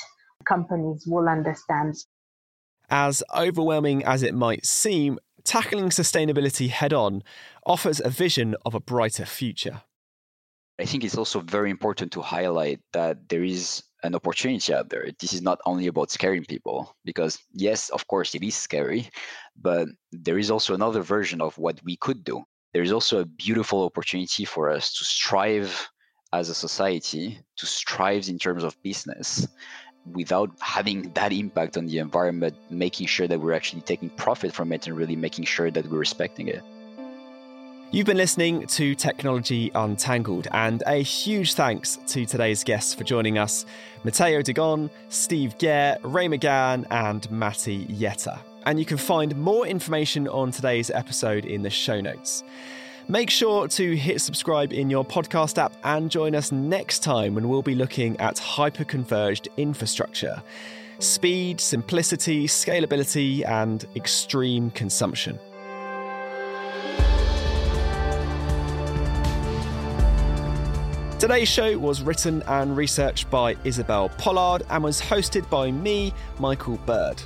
companies 0.46 1.06
will 1.06 1.28
understand. 1.28 1.96
As 2.90 3.22
overwhelming 3.36 4.06
as 4.06 4.24
it 4.24 4.34
might 4.34 4.66
seem, 4.66 5.20
tackling 5.48 5.90
sustainability 5.90 6.70
head 6.70 6.94
on 6.94 7.24
offers 7.66 8.02
a 8.02 8.10
vision 8.10 8.56
of 8.66 8.76
a 8.76 8.82
brighter 8.82 9.26
future. 9.26 9.82
I 10.80 10.86
think 10.86 11.04
it's 11.04 11.18
also 11.18 11.40
very 11.40 11.72
important 11.72 12.12
to 12.12 12.22
highlight 12.22 12.82
that 12.92 13.30
there 13.30 13.44
is 13.44 13.82
an 14.04 14.14
opportunity 14.14 14.74
out 14.74 14.90
there. 14.90 15.08
This 15.20 15.34
is 15.34 15.42
not 15.42 15.60
only 15.66 15.88
about 15.88 16.12
scaring 16.12 16.44
people, 16.46 16.96
because 17.04 17.40
yes, 17.54 17.90
of 17.90 18.06
course, 18.08 18.36
it 18.36 18.44
is 18.44 18.56
scary, 18.56 19.10
but 19.60 19.88
there 20.12 20.38
is 20.38 20.52
also 20.52 20.76
another 20.76 21.02
version 21.02 21.42
of 21.42 21.58
what 21.58 21.80
we 21.84 21.96
could 21.96 22.24
do. 22.24 22.44
There 22.74 22.84
is 22.84 22.92
also 22.92 23.22
a 23.22 23.26
beautiful 23.26 23.84
opportunity 23.86 24.46
for 24.46 24.70
us 24.70 24.94
to 24.98 25.06
strive 25.06 25.90
as 26.34 26.50
a 26.50 26.54
society, 26.54 27.40
to 27.56 27.66
strive 27.66 28.28
in 28.28 28.38
terms 28.38 28.64
of 28.64 28.82
business, 28.84 29.48
without 30.14 30.52
having 30.60 31.10
that 31.14 31.32
impact 31.32 31.78
on 31.78 31.86
the 31.88 32.00
environment, 32.00 32.56
making 32.70 33.08
sure 33.08 33.28
that 33.28 33.40
we're 33.40 33.54
actually 33.54 33.82
taking 33.82 34.10
profit 34.12 34.54
from 34.54 34.72
it 34.72 34.88
and 34.88 34.98
really 34.98 35.16
making 35.16 35.46
sure 35.46 35.72
that 35.72 35.90
we're 35.90 36.00
respecting 36.00 36.48
it. 36.48 36.64
You've 37.90 38.06
been 38.06 38.18
listening 38.18 38.68
to 38.68 38.96
Technology 38.96 39.72
Untangled, 39.74 40.50
and 40.52 40.84
a 40.86 41.02
huge 41.02 41.54
thanks 41.54 41.98
to 42.08 42.26
today's 42.26 42.62
guests 42.62 42.94
for 42.94 43.06
joining 43.06 43.38
us 43.38 43.66
Matteo 44.04 44.42
Degon, 44.42 44.90
Steve 45.08 45.58
Gare, 45.58 45.98
Ray 46.04 46.28
McGann, 46.28 46.86
and 46.92 47.32
Matti 47.32 47.86
Yetta. 47.88 48.40
And 48.66 48.78
you 48.78 48.84
can 48.84 48.98
find 48.98 49.38
more 49.38 49.66
information 49.66 50.28
on 50.28 50.52
today's 50.52 50.92
episode 50.92 51.46
in 51.46 51.62
the 51.62 51.70
show 51.70 52.02
notes. 52.02 52.44
Make 53.10 53.30
sure 53.30 53.70
to 53.70 53.96
hit 53.96 54.20
subscribe 54.20 54.74
in 54.74 54.90
your 54.90 55.06
podcast 55.06 55.58
app 55.58 55.72
and 55.86 56.12
join 56.12 56.36
us 56.36 56.52
next 56.52 57.04
time 57.04 57.36
when 57.36 57.48
we'll 57.48 57.62
be 57.62 57.74
looking 57.74 58.20
at 58.20 58.38
hyper-converged 58.38 59.48
infrastructure 59.56 60.44
speed, 61.00 61.62
simplicity, 61.62 62.48
scalability, 62.48 63.48
and 63.48 63.86
extreme 63.96 64.72
consumption. 64.72 65.40
Today's 71.18 71.48
show 71.48 71.78
was 71.78 72.02
written 72.02 72.44
and 72.48 72.76
researched 72.76 73.30
by 73.30 73.56
Isabel 73.64 74.10
Pollard 74.18 74.64
and 74.70 74.84
was 74.84 75.00
hosted 75.00 75.50
by 75.50 75.72
me, 75.72 76.14
Michael 76.40 76.78
Bird. 76.86 77.22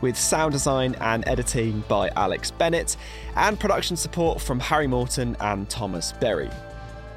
With 0.00 0.16
sound 0.16 0.52
design 0.52 0.96
and 1.00 1.26
editing 1.26 1.82
by 1.88 2.08
Alex 2.10 2.50
Bennett, 2.50 2.96
and 3.36 3.58
production 3.58 3.96
support 3.96 4.40
from 4.40 4.60
Harry 4.60 4.86
Morton 4.86 5.36
and 5.40 5.68
Thomas 5.68 6.12
Berry. 6.12 6.50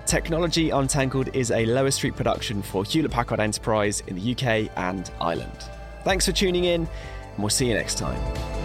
Technology 0.05 0.69
Untangled 0.69 1.29
is 1.35 1.51
a 1.51 1.65
Lower 1.65 1.91
Street 1.91 2.15
production 2.15 2.61
for 2.61 2.85
Hewlett 2.85 3.11
Packard 3.11 3.41
Enterprise 3.41 4.01
in 4.07 4.15
the 4.15 4.31
UK 4.31 4.71
and 4.77 5.11
Ireland. 5.19 5.65
Thanks 6.03 6.25
for 6.25 6.31
tuning 6.31 6.63
in, 6.63 6.81
and 6.81 7.39
we'll 7.39 7.49
see 7.49 7.67
you 7.67 7.73
next 7.73 7.97
time. 7.97 8.56